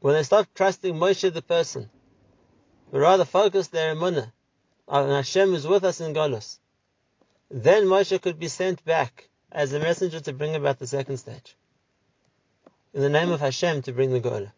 when 0.00 0.14
they 0.14 0.24
stopped 0.24 0.52
trusting 0.56 0.96
Moshe 0.96 1.32
the 1.32 1.42
person, 1.42 1.88
but 2.90 2.98
rather 2.98 3.24
focused 3.24 3.70
their 3.70 3.94
munah 3.94 4.32
on 4.88 5.08
Hashem 5.10 5.54
is 5.54 5.64
with 5.64 5.84
us 5.84 6.00
in 6.00 6.12
Golos, 6.12 6.58
then 7.52 7.84
Moshe 7.84 8.20
could 8.20 8.40
be 8.40 8.48
sent 8.48 8.84
back 8.84 9.28
as 9.52 9.72
a 9.72 9.78
messenger 9.78 10.18
to 10.18 10.32
bring 10.32 10.56
about 10.56 10.80
the 10.80 10.88
second 10.88 11.18
stage. 11.18 11.56
In 12.92 13.00
the 13.00 13.08
name 13.08 13.30
of 13.30 13.38
Hashem 13.38 13.82
to 13.82 13.92
bring 13.92 14.10
the 14.10 14.20
Geula. 14.20 14.50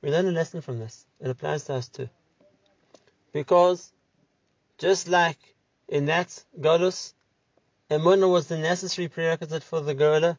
We 0.00 0.12
learn 0.12 0.28
a 0.28 0.30
lesson 0.30 0.60
from 0.60 0.78
this. 0.78 1.06
It 1.18 1.28
applies 1.28 1.64
to 1.64 1.74
us 1.74 1.88
too. 1.88 2.08
Because 3.38 3.92
just 4.78 5.06
like 5.06 5.38
in 5.86 6.06
that 6.06 6.44
Golus, 6.58 7.14
Emunah 7.88 8.28
was 8.28 8.48
the 8.48 8.58
necessary 8.58 9.06
prerequisite 9.06 9.62
for 9.62 9.80
the 9.80 9.94
Geula, 9.94 10.36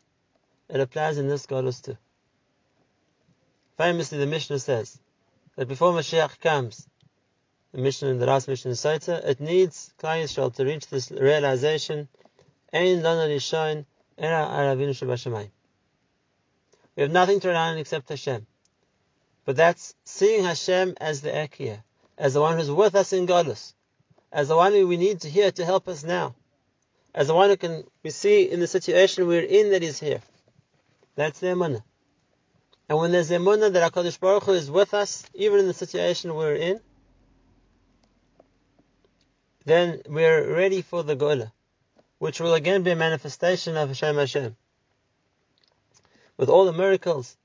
it 0.68 0.82
applies 0.82 1.18
in 1.18 1.30
this 1.30 1.46
Golus 1.46 1.82
too. 1.82 1.96
Famously, 3.78 4.18
the 4.18 4.26
Mishnah 4.26 4.60
says 4.60 5.00
that 5.56 5.70
before 5.70 5.94
Mashiach 5.94 6.42
comes, 6.42 6.90
the 7.72 7.78
Mishnah 7.78 8.16
the 8.16 8.26
last 8.26 8.50
Mishnah 8.50 8.72
in 8.72 8.76
Sota, 8.76 9.24
it 9.24 9.40
needs 9.40 9.94
Klal 9.98 10.22
Yisrael 10.22 10.54
to 10.56 10.66
reach 10.66 10.88
this 10.88 11.10
realization, 11.10 12.10
Ein 12.74 13.02
lana 13.02 13.30
lishain, 13.34 13.86
era 14.18 14.46
aravinu 14.46 14.90
shabashamayim. 14.90 15.52
We 16.98 17.04
have 17.04 17.14
nothing 17.14 17.40
to 17.40 17.48
rely 17.48 17.70
on 17.70 17.78
except 17.78 18.10
Hashem. 18.10 18.46
But 19.46 19.56
that's 19.56 19.96
seeing 20.04 20.44
Hashem 20.44 20.96
as 21.00 21.22
the 21.22 21.30
Ekiyah, 21.30 21.82
as 22.20 22.34
the 22.34 22.42
one 22.42 22.58
who's 22.58 22.70
with 22.70 22.96
us 22.96 23.14
in 23.14 23.26
Golus, 23.26 23.74
as 24.32 24.50
the 24.50 24.58
one 24.58 24.74
who 24.74 24.86
we 24.88 24.98
need 24.98 25.22
to 25.22 25.30
hear 25.30 25.52
to 25.52 25.66
help 25.66 25.88
us 25.88 26.04
now, 26.04 26.36
as 27.16 27.28
the 27.28 27.34
one 27.34 27.50
who 27.50 27.58
can 27.58 27.86
we 28.04 28.10
see 28.10 28.52
in 28.52 28.60
the 28.60 28.68
situation 28.68 29.26
we're 29.26 29.42
in 29.42 29.72
that 29.72 29.82
is 29.82 30.00
here. 30.00 30.22
That's 31.16 31.40
the 31.40 31.48
emunah. 31.48 31.82
And 32.90 32.98
when 32.98 33.14
there's 33.14 33.30
the 33.30 33.36
emunah 33.36 33.72
that 33.72 33.94
HaKadosh 33.94 34.20
Baruch 34.20 34.44
Hu 34.44 34.52
is 34.52 34.70
with 34.70 34.94
us, 34.94 35.24
even 35.34 35.60
in 35.60 35.68
the 35.68 35.74
situation 35.74 36.36
we're 36.36 36.56
in, 36.56 36.82
then 39.66 40.02
we're 40.08 40.54
ready 40.54 40.82
for 40.82 41.04
the 41.04 41.16
Geula, 41.16 41.52
which 42.18 42.42
will 42.42 42.54
again 42.54 42.84
be 42.84 42.92
a 42.92 42.96
manifestation 42.96 43.78
of 43.78 43.88
Hashem 43.88 44.16
Hashem. 44.16 44.56
With 46.38 46.50
all 46.50 46.66
the 46.66 46.74
miracles, 46.74 47.38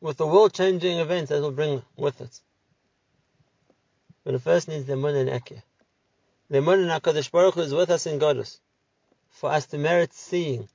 with 0.00 0.16
the 0.16 0.26
world-changing 0.26 0.98
events 0.98 1.28
that 1.28 1.42
will 1.42 1.52
bring 1.52 1.82
with 1.96 2.20
it. 2.20 2.40
But 4.24 4.34
it 4.34 4.40
first 4.40 4.68
needs 4.68 4.86
the 4.86 4.94
Emunah 4.94 5.30
and. 5.30 5.62
The 6.50 6.58
Emunah 6.58 6.90
and 6.90 7.02
HaKadosh 7.02 7.30
Baruch 7.30 7.54
Hu 7.54 7.60
is 7.62 7.72
with 7.72 7.90
us 7.90 8.06
in 8.06 8.18
Golus, 8.18 8.60
for 9.30 9.50
us 9.50 9.66
to 9.66 9.78
merit 9.78 10.12
seeing 10.12 10.68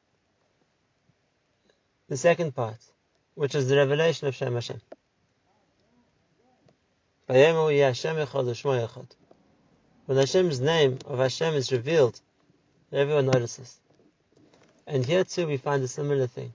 the 2.08 2.17
second 2.17 2.55
part, 2.55 2.77
which 3.34 3.55
is 3.55 3.67
the 3.67 3.75
revelation 3.75 4.27
of 4.27 4.36
Shem 4.36 4.53
Hashem. 4.53 4.81
When 7.27 7.38
Hashem's 10.17 10.62
name 10.62 10.99
of 11.05 11.19
Hashem 11.19 11.55
is 11.55 11.71
revealed, 11.71 12.21
everyone 12.91 13.25
notices. 13.25 13.79
And 14.86 15.03
here 15.03 15.23
too 15.23 15.47
we 15.47 15.58
find 15.58 15.84
a 15.84 15.88
similar 15.88 16.27
thing. 16.27 16.53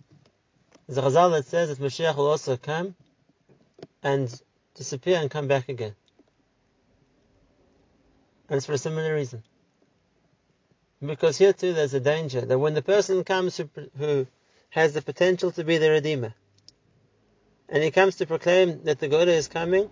There's 0.87 0.98
a 0.98 1.03
Chazal 1.03 1.33
that 1.33 1.46
says 1.46 1.68
that 1.68 1.85
Mashiach 1.85 2.16
will 2.16 2.29
also 2.29 2.57
come 2.57 2.94
and 4.03 4.40
disappear 4.74 5.18
and 5.18 5.31
come 5.31 5.48
back 5.48 5.68
again. 5.68 5.96
And 8.50 8.56
it's 8.56 8.66
for 8.66 8.72
a 8.72 8.78
similar 8.78 9.14
reason. 9.14 9.44
Because 11.00 11.38
here 11.38 11.52
too 11.52 11.72
there's 11.72 11.94
a 11.94 12.00
danger 12.00 12.40
that 12.40 12.58
when 12.58 12.74
the 12.74 12.82
person 12.82 13.22
comes 13.22 13.56
who, 13.56 13.70
who 13.96 14.26
has 14.70 14.92
the 14.92 15.00
potential 15.00 15.52
to 15.52 15.64
be 15.64 15.78
the 15.78 15.90
Redeemer, 15.90 16.34
and 17.68 17.82
he 17.82 17.92
comes 17.92 18.16
to 18.16 18.26
proclaim 18.26 18.82
that 18.84 18.98
the 18.98 19.08
Geula 19.08 19.28
is 19.28 19.46
coming, 19.46 19.88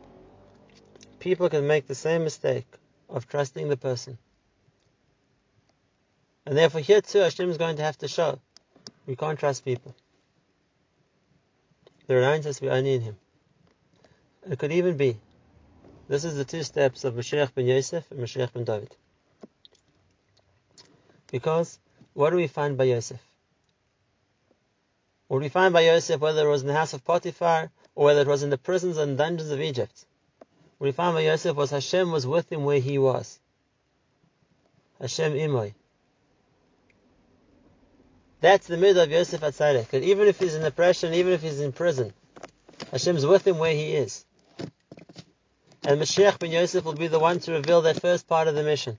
people 1.20 1.48
can 1.48 1.68
make 1.68 1.86
the 1.86 1.94
same 1.94 2.24
mistake 2.24 2.66
of 3.08 3.28
trusting 3.28 3.68
the 3.68 3.76
person. 3.76 4.18
And 6.44 6.58
therefore 6.58 6.80
here 6.80 7.00
too 7.00 7.20
Hashem 7.20 7.48
is 7.48 7.58
going 7.58 7.76
to 7.76 7.84
have 7.84 7.98
to 7.98 8.08
show 8.08 8.40
we 9.06 9.14
can't 9.14 9.38
trust 9.38 9.64
people. 9.64 9.94
The 12.08 12.16
reliance 12.16 12.44
has 12.46 12.56
to 12.56 12.62
be 12.62 12.70
only 12.70 12.94
in 12.94 13.02
Him. 13.02 13.16
It 14.50 14.58
could 14.58 14.72
even 14.72 14.96
be 14.96 15.18
this 16.08 16.24
is 16.24 16.36
the 16.36 16.44
two 16.44 16.62
steps 16.62 17.04
of 17.04 17.14
Mashiach 17.14 17.54
ben 17.54 17.66
Yosef 17.66 18.10
and 18.10 18.20
Mashiach 18.20 18.52
ben 18.52 18.64
David. 18.64 18.94
Because 21.30 21.78
what 22.14 22.30
do 22.30 22.36
we 22.36 22.46
find 22.46 22.76
by 22.76 22.84
Yosef? 22.84 23.20
What 25.28 25.42
we 25.42 25.50
find 25.50 25.74
by 25.74 25.82
Yosef, 25.82 26.20
whether 26.20 26.46
it 26.46 26.50
was 26.50 26.62
in 26.62 26.68
the 26.68 26.74
house 26.74 26.94
of 26.94 27.04
Potiphar 27.04 27.70
or 27.94 28.04
whether 28.06 28.22
it 28.22 28.26
was 28.26 28.42
in 28.42 28.50
the 28.50 28.58
prisons 28.58 28.96
and 28.96 29.18
dungeons 29.18 29.50
of 29.50 29.60
Egypt, 29.60 30.06
what 30.78 30.86
we 30.86 30.92
find 30.92 31.14
by 31.14 31.20
Yosef 31.20 31.54
was 31.54 31.70
Hashem 31.70 32.10
was 32.10 32.26
with 32.26 32.50
him 32.50 32.64
where 32.64 32.80
he 32.80 32.98
was. 32.98 33.38
Hashem 35.00 35.34
Imoy. 35.34 35.74
That's 38.40 38.66
the 38.66 38.76
middle 38.76 39.02
of 39.02 39.10
Yosef 39.10 39.40
Atzadik. 39.40 39.92
And 39.92 40.04
even 40.04 40.28
if 40.28 40.38
he's 40.38 40.54
in 40.54 40.64
oppression, 40.64 41.12
even 41.12 41.32
if 41.32 41.42
he's 41.42 41.60
in 41.60 41.72
prison, 41.72 42.14
Hashem's 42.90 43.26
with 43.26 43.46
him 43.46 43.58
where 43.58 43.74
he 43.74 43.94
is. 43.94 44.24
And 45.84 46.00
Mashiach 46.00 46.38
ben 46.38 46.50
Yosef 46.50 46.84
will 46.84 46.94
be 46.94 47.08
the 47.08 47.18
one 47.18 47.38
to 47.40 47.52
reveal 47.52 47.82
that 47.82 48.00
first 48.00 48.26
part 48.26 48.48
of 48.48 48.54
the 48.54 48.62
mission. 48.62 48.98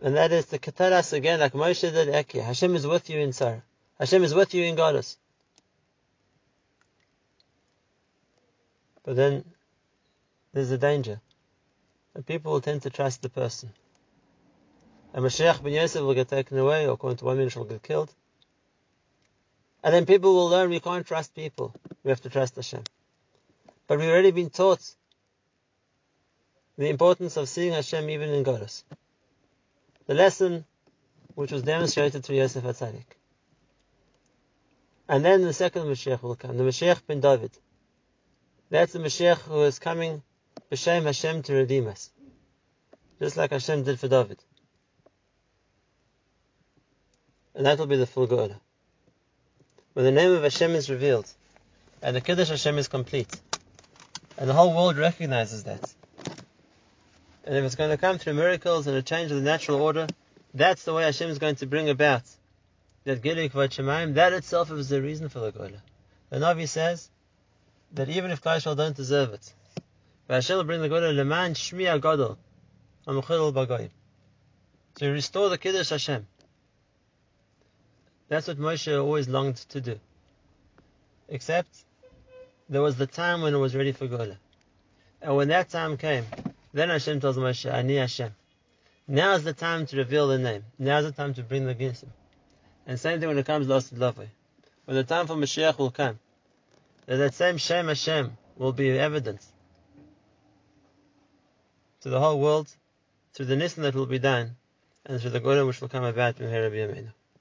And 0.00 0.16
that 0.16 0.32
is 0.32 0.46
to 0.46 0.58
kataras 0.58 1.12
again, 1.12 1.40
like 1.40 1.52
Moshe 1.52 1.80
did 1.80 2.08
Ekya. 2.08 2.42
Hashem 2.42 2.74
is 2.76 2.86
with 2.86 3.10
you 3.10 3.18
in 3.18 3.30
tzarah. 3.30 3.62
Hashem 3.98 4.22
is 4.22 4.32
with 4.32 4.54
you 4.54 4.64
in 4.64 4.76
Golus. 4.76 5.16
But 9.04 9.16
then 9.16 9.44
there's 10.52 10.70
a 10.70 10.78
danger. 10.78 11.20
that 12.14 12.26
people 12.26 12.52
will 12.52 12.60
tend 12.60 12.82
to 12.82 12.90
trust 12.90 13.22
the 13.22 13.28
person. 13.28 13.70
And 15.14 15.24
Mashiach 15.24 15.62
ben 15.62 15.72
Yosef 15.72 16.02
will 16.02 16.14
get 16.14 16.28
taken 16.28 16.58
away, 16.58 16.86
or 16.86 16.92
according 16.92 17.18
to 17.18 17.24
one 17.24 17.38
minute, 17.38 17.56
will 17.56 17.64
get 17.64 17.82
killed. 17.82 18.12
And 19.82 19.94
then 19.94 20.06
people 20.06 20.34
will 20.34 20.48
learn 20.48 20.70
we 20.70 20.80
can't 20.80 21.06
trust 21.06 21.34
people. 21.34 21.74
We 22.02 22.10
have 22.10 22.20
to 22.22 22.30
trust 22.30 22.56
Hashem. 22.56 22.82
But 23.88 23.98
we've 23.98 24.10
already 24.10 24.30
been 24.30 24.50
taught 24.50 24.94
the 26.76 26.88
importance 26.88 27.36
of 27.36 27.48
seeing 27.48 27.72
Hashem 27.72 28.08
even 28.10 28.28
in 28.30 28.44
Golus. 28.44 28.84
The 30.06 30.14
lesson 30.14 30.64
which 31.34 31.50
was 31.50 31.62
demonstrated 31.62 32.22
to 32.24 32.34
Yosef 32.34 32.62
Atzadik. 32.64 33.16
And 35.08 35.24
then 35.24 35.42
the 35.42 35.54
second 35.54 35.82
Mashiach 35.82 36.22
will 36.22 36.36
come, 36.36 36.56
the 36.58 36.64
Mashiach 36.64 37.00
ben 37.06 37.20
David. 37.20 37.50
That's 38.70 38.92
the 38.92 38.98
Mashiach 38.98 39.38
who 39.38 39.62
is 39.62 39.78
coming 39.78 40.22
b'shem 40.70 41.04
Hashem 41.04 41.42
to 41.44 41.54
redeem 41.54 41.86
us. 41.88 42.10
Just 43.18 43.38
like 43.38 43.50
Hashem 43.52 43.84
did 43.84 43.98
for 43.98 44.08
David. 44.08 44.38
And 47.54 47.64
that 47.64 47.78
will 47.78 47.86
be 47.86 47.96
the 47.96 48.06
full 48.06 48.28
Geula. 48.28 48.60
When 49.94 50.04
the 50.04 50.12
name 50.12 50.32
of 50.32 50.42
Hashem 50.42 50.72
is 50.72 50.90
revealed, 50.90 51.32
and 52.02 52.14
the 52.14 52.20
Kiddush 52.20 52.50
Hashem 52.50 52.78
is 52.78 52.86
complete, 52.86 53.34
and 54.38 54.48
the 54.48 54.54
whole 54.54 54.72
world 54.72 54.96
recognizes 54.96 55.64
that. 55.64 55.92
And 57.44 57.56
if 57.56 57.64
it's 57.64 57.74
going 57.74 57.90
to 57.90 57.96
come 57.96 58.18
through 58.18 58.34
miracles 58.34 58.86
and 58.86 58.96
a 58.96 59.02
change 59.02 59.32
of 59.32 59.38
the 59.38 59.42
natural 59.42 59.82
order, 59.82 60.06
that's 60.54 60.84
the 60.84 60.94
way 60.94 61.02
Hashem 61.02 61.28
is 61.28 61.38
going 61.38 61.56
to 61.56 61.66
bring 61.66 61.90
about 61.90 62.22
that 63.04 63.20
Gilik 63.22 63.50
Shemaim, 63.50 64.14
that 64.14 64.32
itself 64.32 64.70
is 64.70 64.88
the 64.88 65.02
reason 65.02 65.28
for 65.28 65.40
the 65.40 65.50
Geula. 65.50 65.80
The 66.30 66.38
Navi 66.38 66.68
says, 66.68 67.10
that 67.92 68.08
even 68.08 68.30
if 68.30 68.42
Klal 68.42 68.76
don't 68.76 68.94
deserve 68.94 69.32
it, 69.32 69.52
but 70.26 70.34
Hashem 70.34 70.56
will 70.56 70.64
bring 70.64 70.82
the 70.82 70.88
Geula 70.88 71.14
Leman 71.16 71.54
Shmi 71.54 72.00
Agadol 72.00 72.36
Amuchil 73.06 73.52
Bagoyim 73.52 73.90
to 74.96 75.10
restore 75.10 75.48
the 75.48 75.58
Kiddush 75.58 75.88
Hashem. 75.88 76.26
That's 78.28 78.46
what 78.46 78.58
Moshe 78.58 79.02
always 79.02 79.26
longed 79.26 79.56
to 79.70 79.80
do. 79.80 79.98
Except 81.28 81.68
there 82.68 82.82
was 82.82 82.96
the 82.96 83.06
time 83.06 83.42
when 83.42 83.54
it 83.54 83.58
was 83.58 83.74
ready 83.74 83.92
for 83.92 84.06
Geula. 84.06 84.36
And 85.22 85.36
when 85.36 85.48
that 85.48 85.70
time 85.70 85.96
came, 85.96 86.26
then 86.72 86.90
Hashem 86.90 87.20
tells 87.20 87.36
Moshe, 87.36 87.70
Ani 87.70 87.96
Hashem. 87.96 88.34
Now 89.06 89.34
is 89.34 89.44
the 89.44 89.54
time 89.54 89.86
to 89.86 89.96
reveal 89.96 90.28
the 90.28 90.38
name. 90.38 90.64
Now 90.78 90.98
is 90.98 91.06
the 91.06 91.12
time 91.12 91.34
to 91.34 91.42
bring 91.42 91.64
the 91.66 91.74
Ginsim. 91.74 92.10
And 92.86 93.00
same 93.00 93.20
thing 93.20 93.28
when 93.28 93.38
it 93.38 93.46
comes 93.46 93.66
to 93.66 93.72
Lost 93.72 93.92
Lovely. 93.92 94.28
When 94.84 94.96
the 94.96 95.04
time 95.04 95.26
for 95.26 95.34
Mashiach 95.34 95.78
will 95.78 95.90
come, 95.90 96.18
that 97.06 97.16
that 97.16 97.34
same 97.34 97.56
Shem 97.56 97.88
Hashem 97.88 98.36
will 98.56 98.72
be 98.72 98.90
evidence 98.98 99.46
to 102.00 102.10
the 102.10 102.20
whole 102.20 102.38
world 102.38 102.70
through 103.32 103.46
the 103.46 103.56
Nisan 103.56 103.82
that 103.82 103.94
will 103.94 104.06
be 104.06 104.18
done 104.18 104.56
and 105.06 105.20
through 105.20 105.30
the 105.30 105.40
Geula 105.40 105.66
which 105.66 105.80
will 105.80 105.88
come 105.88 106.04
about 106.04 106.38
in 106.40 106.50
Rabbi 106.50 106.76
Yamina. 106.76 107.12